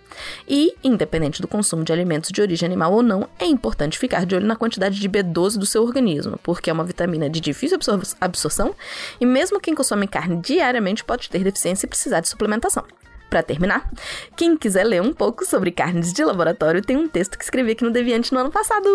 E, 0.49 0.75
independente 0.85 1.43
do 1.43 1.49
consumo 1.57 1.83
de 1.83 1.93
alimentos 1.93 2.31
de 2.31 2.41
origem 2.43 2.67
animal 2.67 2.93
ou 2.93 3.03
não, 3.03 3.29
é 3.39 3.47
importante 3.47 3.99
ficar 3.99 4.27
de 4.27 4.35
olho 4.35 4.47
na 4.47 4.57
quantidade 4.57 5.01
de 5.01 5.09
B12 5.09 5.57
do 5.57 5.65
seu 5.65 5.83
organismo, 5.83 6.39
porque 6.43 6.69
é 6.69 6.73
uma 6.73 6.85
vitamina 6.85 7.31
de 7.31 7.41
difícil 7.41 7.77
absor 7.77 8.01
absorção 8.21 8.75
e 9.19 9.25
mesmo 9.25 9.59
quem 9.59 9.75
consome 9.75 10.07
carne 10.07 10.37
diariamente 10.37 11.03
pode 11.03 11.31
ter 11.31 11.43
deficiência 11.43 11.87
e 11.87 11.89
precisar 11.89 12.21
de 12.21 12.29
suplementação. 12.29 12.85
Para 13.31 13.43
terminar, 13.43 13.91
quem 14.37 14.57
quiser 14.57 14.85
ler 14.85 15.03
um 15.03 15.13
pouco 15.13 15.45
sobre 15.45 15.73
carnes 15.73 16.13
de 16.13 16.25
laboratório, 16.25 16.81
tem 16.81 16.97
um 16.97 17.09
texto 17.09 17.37
que 17.37 17.43
escrevi 17.43 17.73
aqui 17.73 17.83
no 17.83 17.91
Deviante 17.91 18.33
no 18.33 18.39
ano 18.39 18.53
passado. 18.53 18.89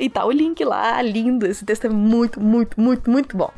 E 0.00 0.08
tá 0.08 0.24
o 0.24 0.30
link 0.30 0.64
lá, 0.64 1.02
lindo. 1.02 1.46
Esse 1.46 1.66
texto 1.66 1.84
é 1.84 1.90
muito, 1.90 2.40
muito, 2.40 2.80
muito, 2.80 3.10
muito 3.10 3.36
bom. 3.36 3.52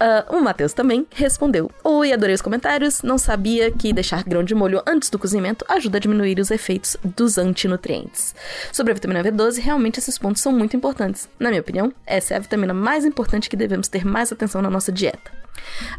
Uh, 0.00 0.36
o 0.36 0.40
Matheus 0.40 0.72
também 0.72 1.06
respondeu: 1.10 1.70
Oi, 1.84 2.12
adorei 2.12 2.34
os 2.34 2.40
comentários. 2.40 3.02
Não 3.02 3.18
sabia 3.18 3.70
que 3.70 3.92
deixar 3.92 4.24
grão 4.24 4.42
de 4.42 4.54
molho 4.54 4.82
antes 4.86 5.10
do 5.10 5.18
cozimento 5.18 5.64
ajuda 5.68 5.98
a 5.98 6.00
diminuir 6.00 6.40
os 6.40 6.50
efeitos 6.50 6.96
dos 7.04 7.36
antinutrientes. 7.36 8.34
Sobre 8.72 8.92
a 8.92 8.94
vitamina 8.94 9.22
B12, 9.22 9.60
realmente 9.60 9.98
esses 9.98 10.16
pontos 10.16 10.40
são 10.40 10.52
muito 10.52 10.74
importantes. 10.74 11.28
Na 11.38 11.50
minha 11.50 11.60
opinião, 11.60 11.92
essa 12.06 12.32
é 12.32 12.36
a 12.38 12.40
vitamina 12.40 12.72
mais 12.72 13.04
importante 13.04 13.50
que 13.50 13.56
devemos 13.56 13.88
ter 13.88 14.04
mais 14.04 14.32
atenção 14.32 14.62
na 14.62 14.70
nossa 14.70 14.90
dieta. 14.90 15.30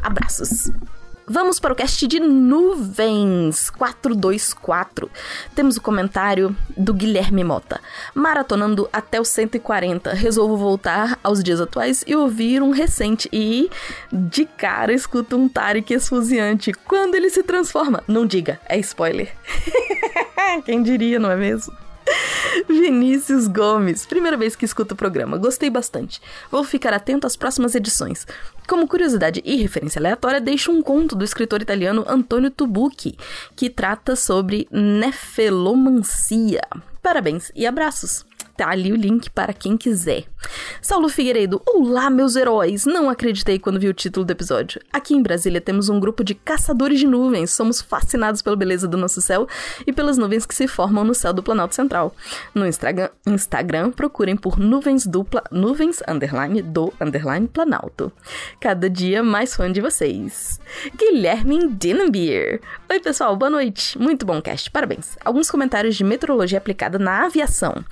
Abraços! 0.02 0.72
Vamos 1.34 1.58
para 1.58 1.72
o 1.72 1.74
cast 1.74 2.06
de 2.06 2.20
nuvens 2.20 3.70
424. 3.70 5.10
Temos 5.54 5.78
o 5.78 5.80
comentário 5.80 6.54
do 6.76 6.92
Guilherme 6.92 7.42
Mota. 7.42 7.80
Maratonando 8.14 8.86
até 8.92 9.18
o 9.18 9.24
140, 9.24 10.12
resolvo 10.12 10.58
voltar 10.58 11.18
aos 11.24 11.42
dias 11.42 11.58
atuais 11.58 12.04
e 12.06 12.14
ouvir 12.14 12.60
um 12.60 12.68
recente. 12.68 13.30
E 13.32 13.70
de 14.12 14.44
cara 14.44 14.92
escuto 14.92 15.38
um 15.38 15.48
Tarek 15.48 15.94
esfuziante. 15.94 16.74
Quando 16.74 17.14
ele 17.14 17.30
se 17.30 17.42
transforma? 17.42 18.04
Não 18.06 18.26
diga, 18.26 18.60
é 18.68 18.78
spoiler. 18.80 19.34
Quem 20.66 20.82
diria, 20.82 21.18
não 21.18 21.30
é 21.30 21.36
mesmo? 21.36 21.74
Vinícius 22.68 23.46
Gomes, 23.46 24.06
primeira 24.06 24.36
vez 24.36 24.56
que 24.56 24.64
escuto 24.64 24.94
o 24.94 24.96
programa, 24.96 25.36
gostei 25.36 25.70
bastante. 25.70 26.20
Vou 26.50 26.64
ficar 26.64 26.92
atento 26.92 27.26
às 27.26 27.36
próximas 27.36 27.74
edições. 27.74 28.26
Como 28.68 28.88
curiosidade 28.88 29.42
e 29.44 29.56
referência 29.56 29.98
aleatória, 29.98 30.40
deixo 30.40 30.70
um 30.70 30.82
conto 30.82 31.14
do 31.14 31.24
escritor 31.24 31.62
italiano 31.62 32.04
Antonio 32.06 32.50
Tubucchi, 32.50 33.16
que 33.56 33.68
trata 33.68 34.16
sobre 34.16 34.68
nefelomancia. 34.70 36.62
Parabéns 37.02 37.50
e 37.54 37.66
abraços! 37.66 38.31
Tá 38.56 38.70
ali 38.70 38.92
o 38.92 38.96
link 38.96 39.30
para 39.30 39.52
quem 39.52 39.76
quiser. 39.76 40.24
Saulo 40.80 41.08
Figueiredo, 41.08 41.62
olá 41.66 42.10
meus 42.10 42.36
heróis! 42.36 42.84
Não 42.84 43.08
acreditei 43.08 43.58
quando 43.58 43.80
vi 43.80 43.88
o 43.88 43.94
título 43.94 44.26
do 44.26 44.30
episódio. 44.30 44.80
Aqui 44.92 45.14
em 45.14 45.22
Brasília 45.22 45.60
temos 45.60 45.88
um 45.88 45.98
grupo 45.98 46.22
de 46.22 46.34
caçadores 46.34 46.98
de 46.98 47.06
nuvens. 47.06 47.50
Somos 47.52 47.80
fascinados 47.80 48.42
pela 48.42 48.56
beleza 48.56 48.86
do 48.86 48.96
nosso 48.96 49.22
céu 49.22 49.48
e 49.86 49.92
pelas 49.92 50.18
nuvens 50.18 50.44
que 50.44 50.54
se 50.54 50.68
formam 50.68 51.04
no 51.04 51.14
céu 51.14 51.32
do 51.32 51.42
Planalto 51.42 51.74
Central. 51.74 52.14
No 52.54 52.66
Instagram, 52.66 53.90
procurem 53.92 54.36
por 54.36 54.58
nuvens 54.58 55.06
dupla, 55.06 55.42
nuvens 55.50 56.02
underline 56.06 56.60
do 56.60 56.92
underline 57.00 57.48
Planalto. 57.48 58.12
Cada 58.60 58.90
dia 58.90 59.22
mais 59.22 59.54
fã 59.54 59.70
de 59.72 59.80
vocês. 59.80 60.60
Guilherme 60.96 61.68
Dinenbier. 61.68 62.60
Oi 62.90 63.00
pessoal, 63.00 63.36
boa 63.36 63.50
noite. 63.50 63.98
Muito 63.98 64.26
bom 64.26 64.42
cast, 64.42 64.70
parabéns. 64.70 65.16
Alguns 65.24 65.50
comentários 65.50 65.96
de 65.96 66.04
meteorologia 66.04 66.58
aplicada 66.58 66.98
na 66.98 67.24
aviação. 67.24 67.84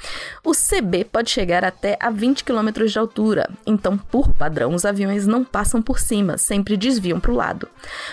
CB 0.53 1.05
pode 1.05 1.31
chegar 1.31 1.65
até 1.65 1.97
a 2.01 2.11
20 2.11 2.45
km 2.45 2.85
de 2.87 2.99
altura, 2.99 3.51
então, 3.67 3.97
por 3.97 4.35
padrão, 4.35 4.75
os 4.75 4.85
aviões 4.85 5.27
não 5.27 5.45
passam 5.45 5.83
por 5.83 5.99
cima, 5.99 6.39
sempre 6.39 6.77
desviam 6.77 7.21
para 7.21 7.33
o 7.33 7.37
lado. 7.37 7.69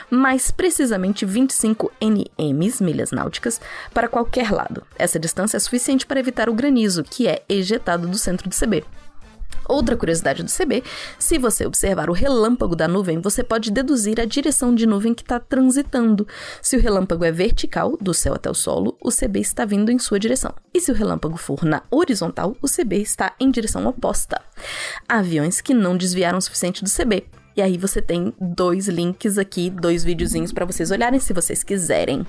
Mais 0.10 0.52
precisamente 0.52 1.26
25 1.26 1.92
nms, 2.02 2.82
milhas 2.82 3.12
náuticas, 3.12 3.62
para 3.94 4.08
qualquer 4.08 4.52
lado. 4.52 4.84
Essa 4.98 5.20
distância 5.20 5.58
é 5.58 5.60
suficiente 5.60 6.06
para 6.06 6.20
evitar 6.20 6.50
o 6.50 6.54
granizo, 6.54 7.04
que 7.04 7.28
é 7.28 7.44
ejetado 7.50 8.08
do 8.08 8.18
centro 8.18 8.50
do 8.50 8.56
CB. 8.56 8.84
Outra 9.68 9.98
curiosidade 9.98 10.44
do 10.44 10.52
CB: 10.52 10.84
se 11.20 11.38
você 11.38 11.66
observar 11.66 12.10
o 12.10 12.14
relâmpago 12.14 12.76
da 12.76 12.88
nuvem, 12.88 13.20
você 13.20 13.44
pode 13.44 13.72
deduzir 13.72 14.20
a 14.20 14.26
direção 14.26 14.74
de 14.74 14.86
nuvem 14.86 15.14
que 15.14 15.22
está 15.24 15.40
transitando. 15.40 16.28
Se 16.62 16.78
o 16.78 16.82
relâmpago 16.82 17.26
é 17.26 17.32
vertical, 17.32 17.98
do 18.00 18.14
céu 18.14 18.34
até 18.34 18.50
o 18.50 18.54
solo, 18.54 18.98
o 19.02 19.10
CB 19.10 19.40
está 19.40 19.66
vindo 19.66 19.92
em 19.92 20.00
sua 20.00 20.20
direção. 20.20 20.54
E 20.74 20.80
se 20.80 20.92
o 20.92 20.96
relâmpago 20.96 21.38
for 21.38 21.64
na 21.64 21.84
horizontal, 21.92 22.56
o 22.62 22.68
CB 22.68 23.02
está 23.02 23.34
em 23.40 23.52
direção 23.52 23.86
oposta. 23.86 24.42
Aviões 25.08 25.62
que 25.62 25.74
não 25.74 25.98
desviaram 25.98 26.38
o 26.38 26.42
suficiente 26.42 26.84
do 26.84 26.90
CB, 26.90 27.26
E 27.58 27.62
aí 27.62 27.76
você 27.76 28.00
tem 28.00 28.32
dois 28.40 28.88
links 28.88 29.40
aqui, 29.40 29.72
dois 29.72 30.04
videozinhos 30.04 30.54
para 30.54 30.64
vocês 30.64 30.92
olharem 30.92 31.20
se 31.20 31.34
vocês 31.34 31.64
quiserem. 31.64 32.24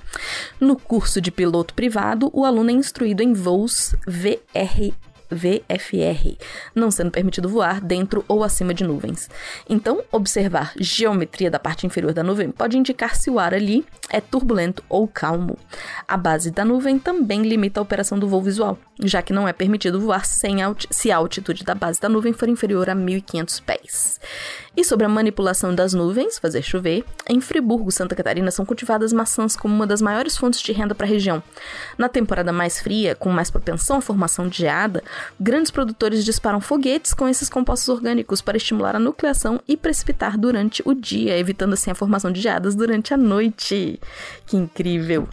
No 0.59 0.75
curso 0.75 1.21
de 1.21 1.31
piloto 1.31 1.75
privado, 1.75 2.31
o 2.33 2.47
aluno 2.47 2.71
é 2.71 2.73
instruído 2.73 3.23
em 3.23 3.35
voos 3.35 3.95
VR 4.07 4.95
VFR, 5.31 6.37
não 6.75 6.91
sendo 6.91 7.11
permitido 7.11 7.49
voar 7.49 7.81
dentro 7.81 8.25
ou 8.29 8.43
acima 8.45 8.73
de 8.73 8.85
nuvens. 8.85 9.29
Então, 9.69 10.03
observar 10.11 10.73
geometria 10.79 11.51
da 11.51 11.59
parte 11.59 11.87
inferior 11.87 12.13
da 12.13 12.23
nuvem 12.23 12.51
pode 12.51 12.79
indicar 12.79 13.17
se 13.17 13.31
o 13.31 13.39
ar 13.39 13.55
ali 13.55 13.85
é 14.11 14.21
turbulento 14.21 14.83
ou 14.89 15.07
calmo. 15.07 15.59
A 16.07 16.17
base 16.17 16.51
da 16.51 16.65
nuvem 16.65 16.99
também 16.99 17.43
limita 17.43 17.81
a 17.81 17.83
operação 17.83 18.19
do 18.19 18.29
voo 18.29 18.43
visual, 18.43 18.79
já 19.03 19.23
que 19.23 19.33
não 19.33 19.47
é 19.47 19.53
permitido 19.53 20.01
voar 20.01 20.25
sem 20.25 20.59
se 20.91 21.11
a 21.11 21.17
altitude 21.17 21.65
da 21.65 21.75
base 21.75 22.01
da 22.01 22.09
nuvem 22.09 22.33
for 22.33 22.49
inferior 22.49 22.91
a 22.91 22.95
1.500 22.95 23.63
pés. 23.63 24.21
E 24.79 24.85
sobre 24.85 25.05
a 25.05 25.09
manipulação 25.09 25.75
das 25.75 25.93
nuvens, 25.93 26.39
fazer 26.39 26.63
chover, 26.63 27.05
em 27.29 27.41
Friburgo, 27.41 27.91
Santa 27.91 28.15
Catarina, 28.15 28.49
são 28.53 28.65
cultivadas 28.65 29.13
maçãs 29.13 29.57
como 29.57 29.75
uma 29.75 29.89
das 29.89 30.01
maiores 30.01 30.37
fontes 30.37 30.61
de 30.61 30.71
renda 30.71 30.95
para 30.95 31.05
a 31.05 31.09
região. 31.09 31.43
Na 31.99 32.09
temporada 32.09 32.53
mais 32.53 32.81
fria, 32.81 33.17
com 33.17 33.29
mais 33.29 33.51
propensão 33.51 33.97
à 33.97 34.01
formação 34.01 34.47
de 34.47 34.59
geada, 34.59 35.03
grandes 35.41 35.73
produtores 35.73 36.25
disparam 36.25 36.61
foguetes 36.61 37.13
com 37.13 37.27
esses 37.27 37.49
compostos 37.49 37.89
orgânicos 37.89 38.41
para 38.41 38.57
estimular 38.57 38.95
a 38.95 39.01
nucleação 39.01 39.61
e 39.67 39.77
precipitar 39.77 40.39
durante 40.39 40.81
o 40.85 40.95
dia, 40.95 41.37
evitando 41.37 41.73
assim 41.73 41.91
a 41.91 41.97
formação 41.97 42.31
de 42.31 42.41
geadas 42.41 42.77
durante 42.77 43.13
a 43.13 43.17
noite. 43.17 43.99
Que 44.47 44.57
incrível! 44.57 45.29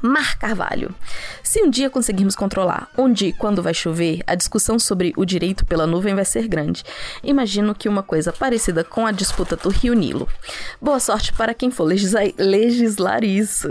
Mar 0.00 0.38
Carvalho. 0.38 0.94
Se 1.42 1.62
um 1.62 1.70
dia 1.70 1.90
conseguirmos 1.90 2.36
controlar 2.36 2.88
onde 2.96 3.26
e 3.26 3.32
quando 3.32 3.62
vai 3.62 3.74
chover, 3.74 4.22
a 4.26 4.34
discussão 4.34 4.78
sobre 4.78 5.12
o 5.16 5.24
direito 5.24 5.66
pela 5.66 5.86
nuvem 5.86 6.14
vai 6.14 6.24
ser 6.24 6.46
grande. 6.46 6.84
Imagino 7.22 7.74
que 7.74 7.88
uma 7.88 8.02
coisa 8.02 8.32
parecida 8.32 8.84
com 8.84 9.06
a 9.06 9.12
disputa 9.12 9.56
do 9.56 9.68
Rio 9.68 9.94
Nilo. 9.94 10.28
Boa 10.80 11.00
sorte 11.00 11.32
para 11.32 11.54
quem 11.54 11.70
for 11.70 11.84
legislar 11.84 13.24
isso. 13.24 13.68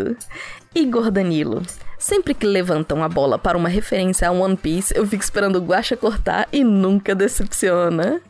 Igor 0.76 1.10
Danilo. 1.10 1.64
Sempre 2.08 2.34
que 2.34 2.48
levantam 2.48 3.04
a 3.04 3.10
bola 3.10 3.38
para 3.38 3.58
uma 3.58 3.68
referência 3.68 4.30
a 4.30 4.32
One 4.32 4.56
Piece, 4.56 4.94
eu 4.96 5.06
fico 5.06 5.22
esperando 5.22 5.58
o 5.58 5.62
Guacha 5.62 5.98
cortar 5.98 6.48
e 6.54 6.64
nunca 6.64 7.14
decepciona. 7.14 8.22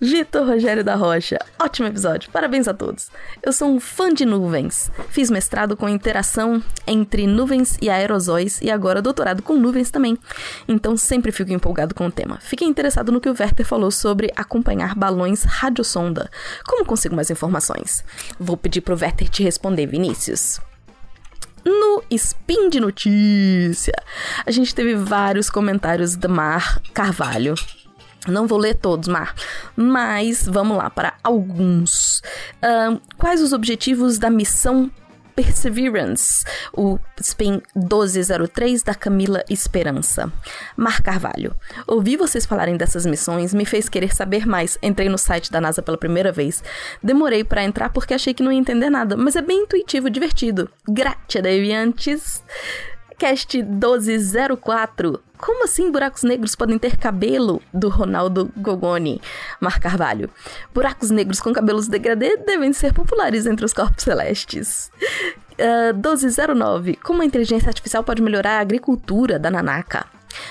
Vitor 0.00 0.46
Rogério 0.46 0.82
da 0.82 0.94
Rocha, 0.94 1.36
ótimo 1.58 1.86
episódio, 1.86 2.30
parabéns 2.30 2.66
a 2.66 2.72
todos. 2.72 3.10
Eu 3.42 3.52
sou 3.52 3.68
um 3.68 3.78
fã 3.78 4.08
de 4.08 4.24
nuvens. 4.24 4.90
Fiz 5.10 5.30
mestrado 5.30 5.76
com 5.76 5.86
interação 5.86 6.62
entre 6.86 7.26
nuvens 7.26 7.76
e 7.82 7.90
aerosóis 7.90 8.58
e 8.62 8.70
agora 8.70 9.02
doutorado 9.02 9.42
com 9.42 9.52
nuvens 9.52 9.90
também. 9.90 10.16
Então 10.66 10.96
sempre 10.96 11.30
fico 11.30 11.52
empolgado 11.52 11.94
com 11.94 12.06
o 12.06 12.10
tema. 12.10 12.38
Fiquei 12.40 12.66
interessado 12.66 13.12
no 13.12 13.20
que 13.20 13.28
o 13.28 13.36
Werther 13.38 13.66
falou 13.66 13.90
sobre 13.90 14.32
acompanhar 14.34 14.94
balões 14.94 15.42
radiosonda. 15.42 16.30
Como 16.64 16.86
consigo 16.86 17.14
mais 17.14 17.30
informações? 17.30 18.02
Vou 18.38 18.56
pedir 18.56 18.80
pro 18.80 18.98
Werther 18.98 19.28
te 19.28 19.42
responder, 19.42 19.84
Vinícius 19.84 20.58
no 21.64 22.02
Spin 22.10 22.68
de 22.68 22.80
Notícia. 22.80 23.94
A 24.46 24.50
gente 24.50 24.74
teve 24.74 24.94
vários 24.94 25.50
comentários 25.50 26.16
da 26.16 26.28
Mar 26.28 26.80
Carvalho. 26.94 27.54
Não 28.26 28.46
vou 28.46 28.58
ler 28.58 28.74
todos, 28.74 29.08
Mar, 29.08 29.34
mas 29.74 30.46
vamos 30.46 30.76
lá 30.76 30.90
para 30.90 31.14
alguns. 31.24 32.22
Quais 33.16 33.40
os 33.40 33.52
objetivos 33.52 34.18
da 34.18 34.28
missão 34.28 34.90
Perseverance, 35.34 36.44
o 36.72 36.98
Spin 37.20 37.62
1203 37.74 38.82
da 38.82 38.94
Camila 38.94 39.42
Esperança. 39.48 40.32
Mar 40.76 41.02
Carvalho. 41.02 41.54
Ouvi 41.86 42.16
vocês 42.16 42.44
falarem 42.46 42.76
dessas 42.76 43.06
missões, 43.06 43.54
me 43.54 43.64
fez 43.64 43.88
querer 43.88 44.14
saber 44.14 44.46
mais. 44.46 44.78
Entrei 44.82 45.08
no 45.08 45.18
site 45.18 45.50
da 45.50 45.60
NASA 45.60 45.82
pela 45.82 45.98
primeira 45.98 46.32
vez. 46.32 46.62
Demorei 47.02 47.44
para 47.44 47.64
entrar 47.64 47.90
porque 47.90 48.14
achei 48.14 48.34
que 48.34 48.42
não 48.42 48.52
ia 48.52 48.58
entender 48.58 48.90
nada, 48.90 49.16
mas 49.16 49.36
é 49.36 49.42
bem 49.42 49.62
intuitivo 49.62 50.08
e 50.08 50.10
divertido. 50.10 50.70
Gratia, 50.88 51.42
deviantes. 51.42 52.42
Cast 53.20 53.62
1204. 53.62 55.20
Como 55.36 55.64
assim 55.64 55.92
buracos 55.92 56.22
negros 56.22 56.54
podem 56.54 56.78
ter 56.78 56.96
cabelo? 56.96 57.60
Do 57.70 57.90
Ronaldo 57.90 58.50
Gogoni. 58.56 59.20
Mar 59.60 59.78
Carvalho. 59.78 60.30
Buracos 60.72 61.10
negros 61.10 61.38
com 61.38 61.52
cabelos 61.52 61.86
degradê 61.86 62.38
devem 62.38 62.72
ser 62.72 62.94
populares 62.94 63.44
entre 63.44 63.62
os 63.62 63.74
corpos 63.74 64.04
celestes. 64.04 64.90
Uh, 65.52 65.92
1209. 65.92 66.96
Como 66.96 67.20
a 67.20 67.26
inteligência 67.26 67.68
artificial 67.68 68.02
pode 68.02 68.22
melhorar 68.22 68.56
a 68.56 68.60
agricultura 68.60 69.38
da 69.38 69.50
Nanaka? 69.50 70.06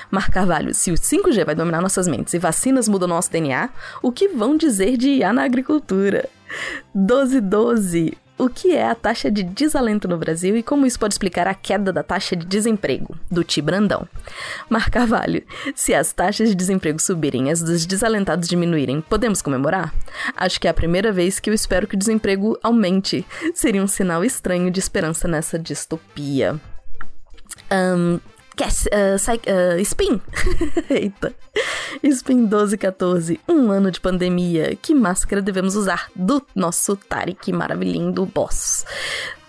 Mar 0.08 0.30
Carvalho, 0.30 0.72
se 0.72 0.92
o 0.92 0.94
5G 0.94 1.44
vai 1.44 1.56
dominar 1.56 1.82
nossas 1.82 2.06
mentes 2.06 2.34
e 2.34 2.38
vacinas 2.38 2.88
mudam 2.88 3.08
nosso 3.08 3.32
DNA, 3.32 3.68
o 4.00 4.12
que 4.12 4.28
vão 4.28 4.56
dizer 4.56 4.96
de 4.96 5.08
IA 5.08 5.32
na 5.32 5.42
agricultura? 5.42 6.28
1212 6.94 8.16
o 8.40 8.48
que 8.48 8.74
é 8.74 8.88
a 8.88 8.94
taxa 8.94 9.30
de 9.30 9.42
desalento 9.42 10.08
no 10.08 10.16
Brasil 10.16 10.56
e 10.56 10.62
como 10.62 10.86
isso 10.86 10.98
pode 10.98 11.14
explicar 11.14 11.46
a 11.46 11.54
queda 11.54 11.92
da 11.92 12.02
taxa 12.02 12.34
de 12.34 12.46
desemprego, 12.46 13.16
do 13.30 13.44
Ti 13.44 13.60
Brandão. 13.60 14.08
Mar 14.68 14.90
Carvalho, 14.90 15.42
se 15.74 15.94
as 15.94 16.12
taxas 16.12 16.48
de 16.48 16.54
desemprego 16.54 17.00
subirem 17.00 17.48
e 17.48 17.50
as 17.50 17.60
dos 17.60 17.84
desalentados 17.84 18.48
diminuírem, 18.48 19.00
podemos 19.00 19.42
comemorar? 19.42 19.94
Acho 20.36 20.60
que 20.60 20.66
é 20.66 20.70
a 20.70 20.74
primeira 20.74 21.12
vez 21.12 21.38
que 21.38 21.50
eu 21.50 21.54
espero 21.54 21.86
que 21.86 21.94
o 21.94 21.98
desemprego 21.98 22.58
aumente. 22.62 23.26
Seria 23.54 23.82
um 23.82 23.86
sinal 23.86 24.24
estranho 24.24 24.70
de 24.70 24.80
esperança 24.80 25.28
nessa 25.28 25.58
distopia. 25.58 26.58
Um, 27.70 28.18
Uh, 28.60 29.16
uh, 29.16 29.80
Spin. 29.82 30.20
Eita. 30.90 31.34
Spin 32.04 32.46
1214. 32.46 33.40
Um 33.48 33.70
ano 33.70 33.90
de 33.90 33.98
pandemia. 33.98 34.76
Que 34.76 34.94
máscara 34.94 35.40
devemos 35.40 35.74
usar? 35.74 36.10
Do 36.14 36.44
nosso 36.54 36.94
Tarek 36.94 37.52
maravilhindo 37.52 38.26
boss. 38.26 38.84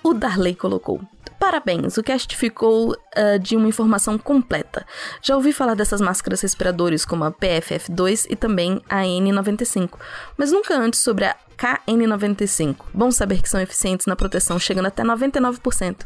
O 0.01 0.13
Darley 0.13 0.55
colocou. 0.55 1.01
Parabéns, 1.39 1.97
o 1.97 2.03
cast 2.03 2.35
ficou 2.35 2.91
uh, 2.91 3.39
de 3.39 3.57
uma 3.57 3.67
informação 3.67 4.17
completa. 4.17 4.85
Já 5.21 5.35
ouvi 5.35 5.51
falar 5.51 5.73
dessas 5.73 5.99
máscaras 5.99 6.41
respiradores 6.41 7.03
como 7.03 7.23
a 7.23 7.31
PFF2 7.31 8.27
e 8.29 8.35
também 8.35 8.81
a 8.87 9.01
N95, 9.01 9.97
mas 10.37 10.51
nunca 10.51 10.77
antes 10.77 10.99
sobre 10.99 11.25
a 11.25 11.35
KN95. 11.61 12.75
Bom 12.91 13.11
saber 13.11 13.39
que 13.39 13.49
são 13.49 13.61
eficientes 13.61 14.07
na 14.07 14.15
proteção, 14.15 14.57
chegando 14.57 14.87
até 14.87 15.03
99%, 15.03 16.05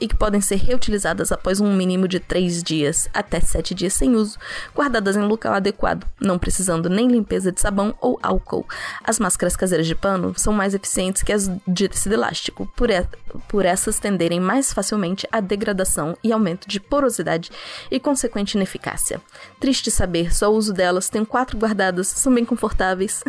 e 0.00 0.08
que 0.08 0.16
podem 0.16 0.40
ser 0.40 0.56
reutilizadas 0.56 1.30
após 1.30 1.60
um 1.60 1.72
mínimo 1.72 2.08
de 2.08 2.18
3 2.18 2.60
dias, 2.62 3.08
até 3.14 3.38
7 3.38 3.72
dias 3.72 3.92
sem 3.92 4.16
uso, 4.16 4.36
guardadas 4.74 5.16
em 5.16 5.20
um 5.20 5.28
local 5.28 5.54
adequado, 5.54 6.04
não 6.20 6.38
precisando 6.38 6.88
nem 6.88 7.06
limpeza 7.06 7.52
de 7.52 7.60
sabão 7.60 7.94
ou 8.00 8.18
álcool. 8.20 8.66
As 9.04 9.20
máscaras 9.20 9.54
caseiras 9.54 9.86
de 9.86 9.94
pano 9.94 10.34
são 10.36 10.52
mais 10.52 10.74
eficientes 10.74 11.22
que 11.22 11.32
as 11.32 11.48
de 11.68 11.88
tecido 11.88 12.14
elástico, 12.14 12.66
por, 12.74 12.90
e 12.90 13.06
por 13.46 13.64
essas 13.64 14.00
tenderem 14.00 14.40
mais 14.40 14.55
facilmente 14.72 15.26
à 15.30 15.40
degradação 15.40 16.16
e 16.22 16.32
aumento 16.32 16.68
de 16.68 16.80
porosidade 16.80 17.50
e 17.90 18.00
consequente 18.00 18.56
ineficácia. 18.56 19.20
Triste 19.60 19.90
saber, 19.90 20.34
só 20.34 20.52
uso 20.52 20.72
delas, 20.72 21.08
tenho 21.08 21.26
quatro 21.26 21.58
guardadas, 21.58 22.08
são 22.08 22.34
bem 22.34 22.44
confortáveis. 22.44 23.22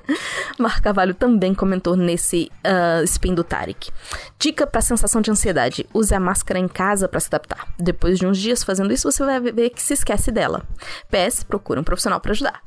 Mar 0.58 0.80
Cavalho 0.80 1.14
também 1.14 1.54
comentou 1.54 1.96
nesse 1.96 2.50
uh, 2.64 3.04
spin 3.04 3.34
do 3.34 3.44
Tarek. 3.44 3.90
Dica 4.38 4.66
para 4.66 4.80
sensação 4.80 5.20
de 5.20 5.30
ansiedade: 5.30 5.86
use 5.92 6.14
a 6.14 6.20
máscara 6.20 6.58
em 6.58 6.68
casa 6.68 7.08
para 7.08 7.20
se 7.20 7.28
adaptar. 7.28 7.68
Depois 7.78 8.18
de 8.18 8.26
uns 8.26 8.38
dias 8.38 8.62
fazendo 8.62 8.92
isso, 8.92 9.10
você 9.10 9.24
vai 9.24 9.40
ver 9.40 9.70
que 9.70 9.82
se 9.82 9.94
esquece 9.94 10.30
dela. 10.30 10.62
PS, 11.08 11.44
procure 11.44 11.80
um 11.80 11.84
profissional 11.84 12.20
para 12.20 12.32
ajudar. 12.32 12.60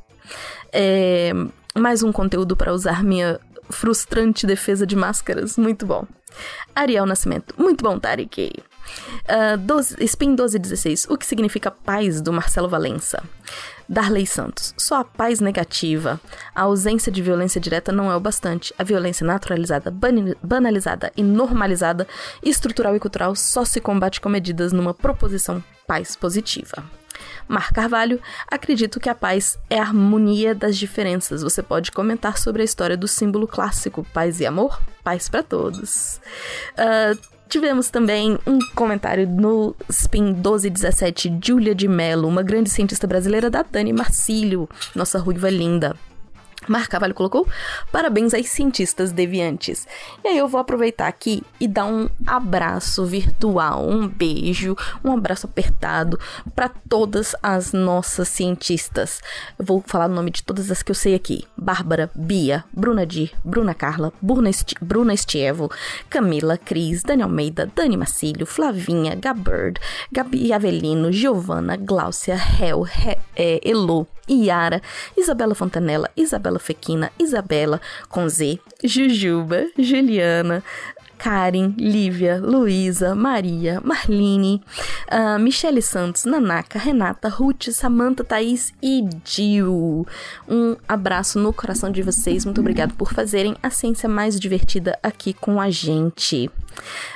É, 0.72 1.32
mais 1.76 2.04
um 2.04 2.12
conteúdo 2.12 2.56
para 2.56 2.74
usar 2.74 3.04
minha 3.04 3.40
frustrante 3.70 4.46
defesa 4.46 4.86
de 4.86 4.96
máscaras. 4.96 5.58
Muito 5.58 5.86
bom. 5.86 6.06
Ariel 6.76 7.06
Nascimento. 7.06 7.54
Muito 7.58 7.84
bom, 7.84 8.00
Tarek. 8.00 8.54
Uh, 9.24 9.58
12, 9.58 10.04
Spin 10.04 10.30
1216. 10.30 11.08
O 11.10 11.18
que 11.18 11.26
significa 11.26 11.72
paz 11.72 12.22
do 12.22 12.34
Marcelo 12.34 12.68
Valença? 12.68 13.24
Darley 13.88 14.26
Santos. 14.26 14.74
Só 14.78 15.02
a 15.02 15.04
paz 15.04 15.40
negativa. 15.40 16.20
A 16.54 16.64
ausência 16.64 17.12
de 17.12 17.22
violência 17.22 17.60
direta 17.60 17.92
não 17.92 18.12
é 18.12 18.16
o 18.16 18.20
bastante. 18.20 18.74
A 18.78 18.84
violência 18.84 19.26
naturalizada, 19.26 19.94
banalizada 20.42 21.12
e 21.16 21.24
normalizada, 21.24 22.08
estrutural 22.42 22.96
e 22.96 23.00
cultural 23.00 23.36
só 23.36 23.66
se 23.66 23.80
combate 23.80 24.22
com 24.22 24.30
medidas 24.30 24.72
numa 24.72 24.94
proposição 24.94 25.64
paz 25.88 26.16
positiva. 26.16 26.84
Mar 27.48 27.72
Carvalho, 27.72 28.22
acredito 28.48 29.00
que 29.00 29.10
a 29.10 29.16
paz 29.16 29.58
é 29.70 29.80
a 29.80 29.84
harmonia 29.84 30.56
das 30.56 30.78
diferenças. 30.78 31.44
Você 31.44 31.62
pode 31.62 31.92
comentar 31.92 32.38
sobre 32.38 32.62
a 32.62 32.66
história 32.66 32.98
do 32.98 33.08
símbolo 33.08 33.48
clássico 33.48 34.06
paz 34.14 34.40
e 34.40 34.46
amor? 34.46 34.82
Paz 35.04 35.30
para 35.30 35.44
todos. 35.44 36.22
Uh, 36.78 37.34
Tivemos 37.54 37.92
também 37.92 38.40
um 38.48 38.58
comentário 38.74 39.28
no 39.30 39.76
Spin 39.88 40.34
1217, 40.34 41.38
Júlia 41.40 41.76
de 41.76 41.88
Mello, 41.88 42.28
uma 42.28 42.42
grande 42.42 42.72
cientista 42.72 43.06
brasileira 43.06 43.48
da 43.48 43.62
Dani 43.62 43.94
Marcílio, 43.94 44.68
nossa 44.96 45.20
ruiva 45.20 45.52
linda. 45.52 45.96
Mar 46.68 46.88
Carvalho 46.88 47.14
colocou: 47.14 47.48
parabéns 47.92 48.34
aos 48.34 48.48
cientistas 48.50 49.12
deviantes. 49.12 49.88
E 50.24 50.28
aí 50.28 50.38
eu 50.38 50.48
vou 50.48 50.60
aproveitar 50.60 51.08
aqui 51.08 51.44
e 51.60 51.68
dar 51.68 51.86
um 51.86 52.10
abraço 52.26 53.06
virtual, 53.06 53.88
um 53.88 54.08
beijo, 54.08 54.76
um 55.04 55.12
abraço 55.12 55.48
apertado 55.48 56.20
para 56.56 56.70
todas 56.70 57.36
as 57.42 57.74
nossas 57.74 58.28
cientistas. 58.28 59.22
Eu 59.58 59.66
vou 59.66 59.84
falar 59.86 60.10
o 60.10 60.14
nome 60.14 60.32
de 60.32 60.44
todas 60.44 60.72
as 60.72 60.82
que 60.82 60.92
eu 60.92 60.96
sei 60.96 61.16
aqui: 61.16 61.46
Bárbara, 61.58 62.10
Bia, 62.16 62.64
Bruna 62.74 63.06
Dir, 63.06 63.32
Bruna 63.44 63.74
Carla, 63.74 64.14
Bruna, 64.22 64.50
Esti 64.50 64.76
Estievo, 65.14 65.70
Camila, 66.10 66.58
Cris, 66.58 67.04
Dani 67.04 67.24
Almeida, 67.24 67.70
Dani 67.74 67.98
Macílio, 67.98 68.46
Flavinha, 68.46 69.16
Gabird, 69.16 69.80
Gabi 70.12 70.54
Avelino, 70.54 71.12
Giovana, 71.12 71.76
Gláucia, 71.76 72.36
Hel, 72.36 72.86
He 72.86 73.18
é, 73.36 73.60
Elo, 73.64 74.08
Iara, 74.28 74.82
Isabela 75.18 75.56
Fontanella, 75.56 76.10
Isabela 76.16 76.60
Fequina, 76.60 77.12
Isabela 77.20 77.82
com 78.10 78.28
Z, 78.28 78.60
Jujuba, 78.84 79.66
Juliana, 79.78 80.64
Karen, 81.24 81.74
Lívia, 81.78 82.38
Luísa, 82.38 83.16
Maria, 83.16 83.80
Marlene, 83.82 84.62
uh, 85.10 85.40
Michele 85.40 85.82
Santos, 85.82 86.26
Nanaka, 86.26 86.78
Renata, 86.78 87.30
Ruth, 87.30 87.70
Samantha, 87.72 88.26
Thaís 88.26 88.74
e 88.84 89.08
Gil. 89.24 90.06
Um 90.50 90.76
abraço 90.86 91.40
no 91.40 91.54
coração 91.54 91.90
de 91.90 92.02
vocês. 92.02 92.44
Muito 92.44 92.60
obrigado 92.60 92.94
por 92.96 93.14
fazerem 93.14 93.56
a 93.64 93.70
ciência 93.70 94.10
mais 94.10 94.38
divertida 94.38 95.00
aqui 95.02 95.34
com 95.34 95.62
a 95.62 95.70
gente. 95.70 96.52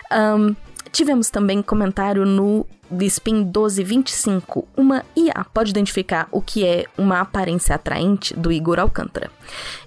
Um, 0.09 0.55
tivemos 0.91 1.29
também 1.29 1.61
comentário 1.61 2.25
no 2.25 2.65
Spin 3.01 3.43
1225, 3.43 4.67
uma 4.75 5.03
IA 5.15 5.45
pode 5.53 5.71
identificar 5.71 6.27
o 6.31 6.41
que 6.41 6.65
é 6.65 6.85
uma 6.97 7.19
aparência 7.19 7.75
atraente 7.75 8.33
do 8.33 8.51
Igor 8.51 8.79
Alcântara. 8.79 9.29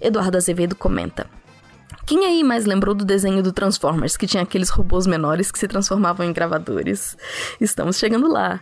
Eduardo 0.00 0.36
Azevedo 0.36 0.74
comenta: 0.74 1.26
quem 2.10 2.26
aí 2.26 2.42
mais 2.42 2.66
lembrou 2.66 2.92
do 2.92 3.04
desenho 3.04 3.40
do 3.40 3.52
Transformers, 3.52 4.16
que 4.16 4.26
tinha 4.26 4.42
aqueles 4.42 4.68
robôs 4.68 5.06
menores 5.06 5.52
que 5.52 5.58
se 5.60 5.68
transformavam 5.68 6.26
em 6.26 6.32
gravadores? 6.32 7.16
Estamos 7.60 7.98
chegando 7.98 8.26
lá. 8.26 8.58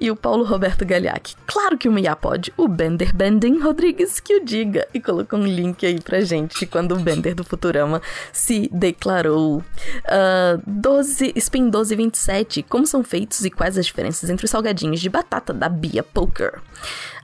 E 0.00 0.10
o 0.10 0.16
Paulo 0.16 0.42
Roberto 0.42 0.84
Galiac. 0.84 1.36
Claro 1.46 1.78
que 1.78 1.88
o 1.88 1.92
Mia 1.92 2.16
pode. 2.16 2.52
O 2.56 2.66
Bender 2.66 3.14
Bending 3.14 3.60
Rodrigues 3.60 4.18
que 4.18 4.34
o 4.34 4.44
diga. 4.44 4.84
E 4.92 5.00
colocou 5.00 5.38
um 5.38 5.46
link 5.46 5.86
aí 5.86 6.00
pra 6.00 6.22
gente 6.22 6.66
quando 6.66 6.96
o 6.96 6.98
Bender 6.98 7.36
do 7.36 7.44
Futurama 7.44 8.02
se 8.32 8.68
declarou. 8.72 9.58
Uh, 9.58 10.60
12, 10.66 11.34
Spin 11.36 11.62
1227. 11.66 12.64
Como 12.64 12.84
são 12.84 13.04
feitos 13.04 13.44
e 13.44 13.50
quais 13.50 13.78
as 13.78 13.86
diferenças 13.86 14.28
entre 14.28 14.44
os 14.44 14.50
salgadinhos 14.50 14.98
de 14.98 15.08
batata 15.08 15.52
da 15.52 15.68
Bia 15.68 16.02
Poker? 16.02 16.60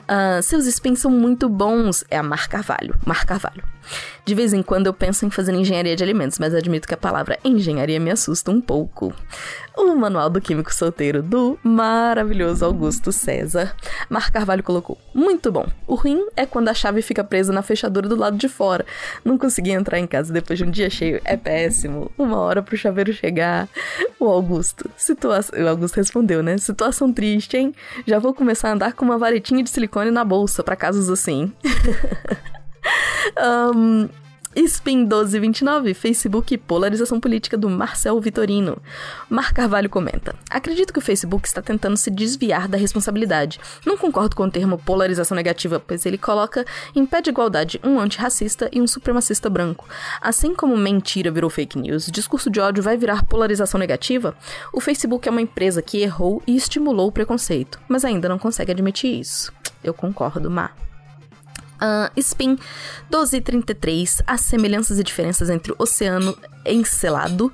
Uh, 0.02 0.40
seus 0.40 0.66
spins 0.66 1.00
são 1.00 1.10
muito 1.10 1.48
bons. 1.48 2.04
É 2.08 2.16
a 2.16 2.22
Mar 2.22 2.46
Carvalho. 2.46 2.94
Mar 3.04 3.24
Carvalho. 3.24 3.73
De 4.25 4.35
vez 4.35 4.53
em 4.53 4.62
quando 4.62 4.87
eu 4.87 4.94
penso 4.94 5.27
em 5.27 5.31
fazer 5.31 5.53
engenharia 5.53 5.94
de 5.94 6.03
alimentos, 6.03 6.38
mas 6.38 6.55
admito 6.55 6.88
que 6.88 6.94
a 6.94 6.99
palavra 6.99 7.38
engenharia 7.44 8.01
me 8.01 8.11
assusta 8.11 8.51
um 8.51 8.61
pouco. 8.61 9.12
O 9.77 9.94
Manual 9.97 10.31
do 10.31 10.40
Químico 10.40 10.73
Solteiro 10.73 11.20
do 11.20 11.59
maravilhoso 11.62 12.64
Augusto 12.64 13.11
César. 13.11 13.75
Mar 14.09 14.31
Carvalho 14.31 14.62
colocou: 14.62 14.97
Muito 15.12 15.51
bom. 15.51 15.66
O 15.87 15.94
ruim 15.94 16.27
é 16.37 16.47
quando 16.47 16.68
a 16.68 16.75
chave 16.75 17.03
fica 17.03 17.25
presa 17.25 17.53
na 17.53 17.61
fechadura 17.61 18.09
do 18.09 18.16
lado 18.16 18.37
de 18.37 18.49
fora. 18.49 18.87
Não 19.25 19.37
consegui 19.37 19.73
entrar 19.73 19.99
em 19.99 20.07
casa 20.07 20.33
depois 20.33 20.59
de 20.59 20.64
um 20.64 20.70
dia 20.70 20.88
cheio. 20.88 21.20
É 21.25 21.37
péssimo. 21.37 22.11
Uma 22.16 22.38
hora 22.38 22.62
pro 22.62 22.77
chaveiro 22.77 23.12
chegar. 23.12 23.68
O 24.20 24.27
Augusto. 24.27 24.88
Situação. 24.97 25.59
O 25.59 25.68
Augusto 25.68 25.97
respondeu, 25.97 26.42
né? 26.42 26.57
Situação 26.57 27.12
triste, 27.12 27.57
hein? 27.57 27.75
Já 28.07 28.20
vou 28.20 28.33
começar 28.33 28.70
a 28.70 28.73
andar 28.73 28.92
com 28.92 29.05
uma 29.05 29.18
varetinha 29.18 29.62
de 29.62 29.70
silicone 29.70 30.11
na 30.11 30.25
bolsa 30.25 30.62
para 30.62 30.77
casos 30.77 31.11
assim. 31.11 31.53
um, 33.75 34.09
Spin 34.57 34.99
1229, 34.99 35.94
Facebook 35.94 36.57
Polarização 36.59 37.18
Política 37.18 37.57
do 37.57 37.68
Marcel 37.68 38.20
Vitorino. 38.20 38.79
Mar 39.29 39.53
Carvalho 39.53 39.90
comenta: 39.90 40.35
Acredito 40.49 40.92
que 40.92 40.99
o 41.01 41.03
Facebook 41.03 41.49
está 41.49 41.61
tentando 41.61 41.97
se 41.97 42.11
desviar 42.11 42.68
da 42.68 42.79
responsabilidade. 42.79 43.59
Não 43.85 43.97
concordo 43.97 44.37
com 44.37 44.44
o 44.44 44.51
termo 44.51 44.79
polarização 44.79 45.35
negativa, 45.35 45.81
pois 45.85 46.07
ele 46.07 46.16
coloca 46.16 46.64
em 46.94 47.05
pé 47.05 47.20
de 47.20 47.31
igualdade 47.31 47.81
um 47.83 47.99
antirracista 47.99 48.68
e 48.73 48.81
um 48.81 48.87
supremacista 48.87 49.51
branco. 49.51 49.88
Assim 50.20 50.55
como 50.55 50.77
mentira 50.77 51.33
virou 51.33 51.51
fake 51.51 51.77
news, 51.77 52.07
discurso 52.07 52.49
de 52.49 52.61
ódio 52.61 52.83
vai 52.83 52.97
virar 52.97 53.25
polarização 53.25 53.81
negativa? 53.81 54.37
O 54.73 54.81
Facebook 54.81 55.27
é 55.27 55.33
uma 55.33 55.42
empresa 55.42 55.83
que 55.83 56.01
errou 56.01 56.40
e 56.47 56.55
estimulou 56.55 57.09
o 57.09 57.12
preconceito, 57.12 57.81
mas 57.88 58.05
ainda 58.05 58.29
não 58.29 58.38
consegue 58.38 58.70
admitir 58.70 59.18
isso. 59.18 59.53
Eu 59.83 59.92
concordo, 59.92 60.49
Mar. 60.49 60.77
Uh, 61.85 62.11
Spin 62.16 62.59
1233, 63.11 64.23
as 64.27 64.40
semelhanças 64.40 64.99
e 64.99 65.05
diferenças 65.05 65.51
entre 65.51 65.73
o 65.73 65.77
oceano 65.79 66.35
encelado, 66.64 67.53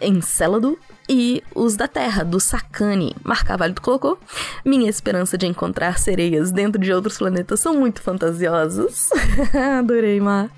Encélado 0.00 0.78
e 1.08 1.42
os 1.54 1.76
da 1.76 1.88
Terra, 1.88 2.24
do 2.24 2.38
Sakane. 2.38 3.16
Marcavalho 3.24 3.74
colocou. 3.80 4.18
Minha 4.64 4.90
esperança 4.90 5.38
de 5.38 5.46
encontrar 5.46 5.98
sereias 5.98 6.52
dentro 6.52 6.80
de 6.80 6.92
outros 6.92 7.18
planetas 7.18 7.60
são 7.60 7.74
muito 7.74 8.02
fantasiosas. 8.02 9.08
Adorei, 9.78 10.20
Mar. 10.20 10.50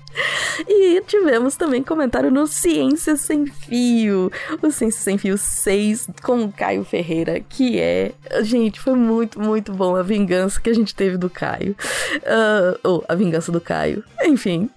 E 0.67 1.01
tivemos 1.01 1.55
também 1.55 1.83
comentário 1.83 2.31
no 2.31 2.47
Ciência 2.47 3.15
Sem 3.15 3.45
Fio. 3.45 4.31
O 4.61 4.71
Ciência 4.71 5.01
Sem 5.01 5.17
Fio 5.17 5.37
6 5.37 6.07
com 6.21 6.43
o 6.43 6.51
Caio 6.51 6.83
Ferreira, 6.83 7.39
que 7.39 7.79
é. 7.79 8.11
Gente, 8.41 8.79
foi 8.79 8.95
muito, 8.95 9.39
muito 9.39 9.71
bom 9.71 9.95
a 9.95 10.03
vingança 10.03 10.59
que 10.59 10.69
a 10.69 10.73
gente 10.73 10.93
teve 10.93 11.17
do 11.17 11.29
Caio. 11.29 11.75
Uh, 12.17 12.79
ou 12.83 13.05
a 13.07 13.15
vingança 13.15 13.51
do 13.51 13.61
Caio. 13.61 14.03
Enfim. 14.23 14.69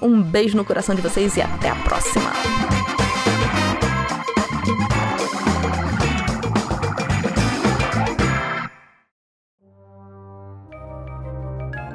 Um 0.02 0.22
beijo 0.22 0.58
no 0.58 0.66
coração 0.66 0.96
de 0.96 1.02
vocês 1.02 1.38
e 1.38 1.42
até 1.42 1.70
a 1.70 1.76
próxima! 1.76 2.32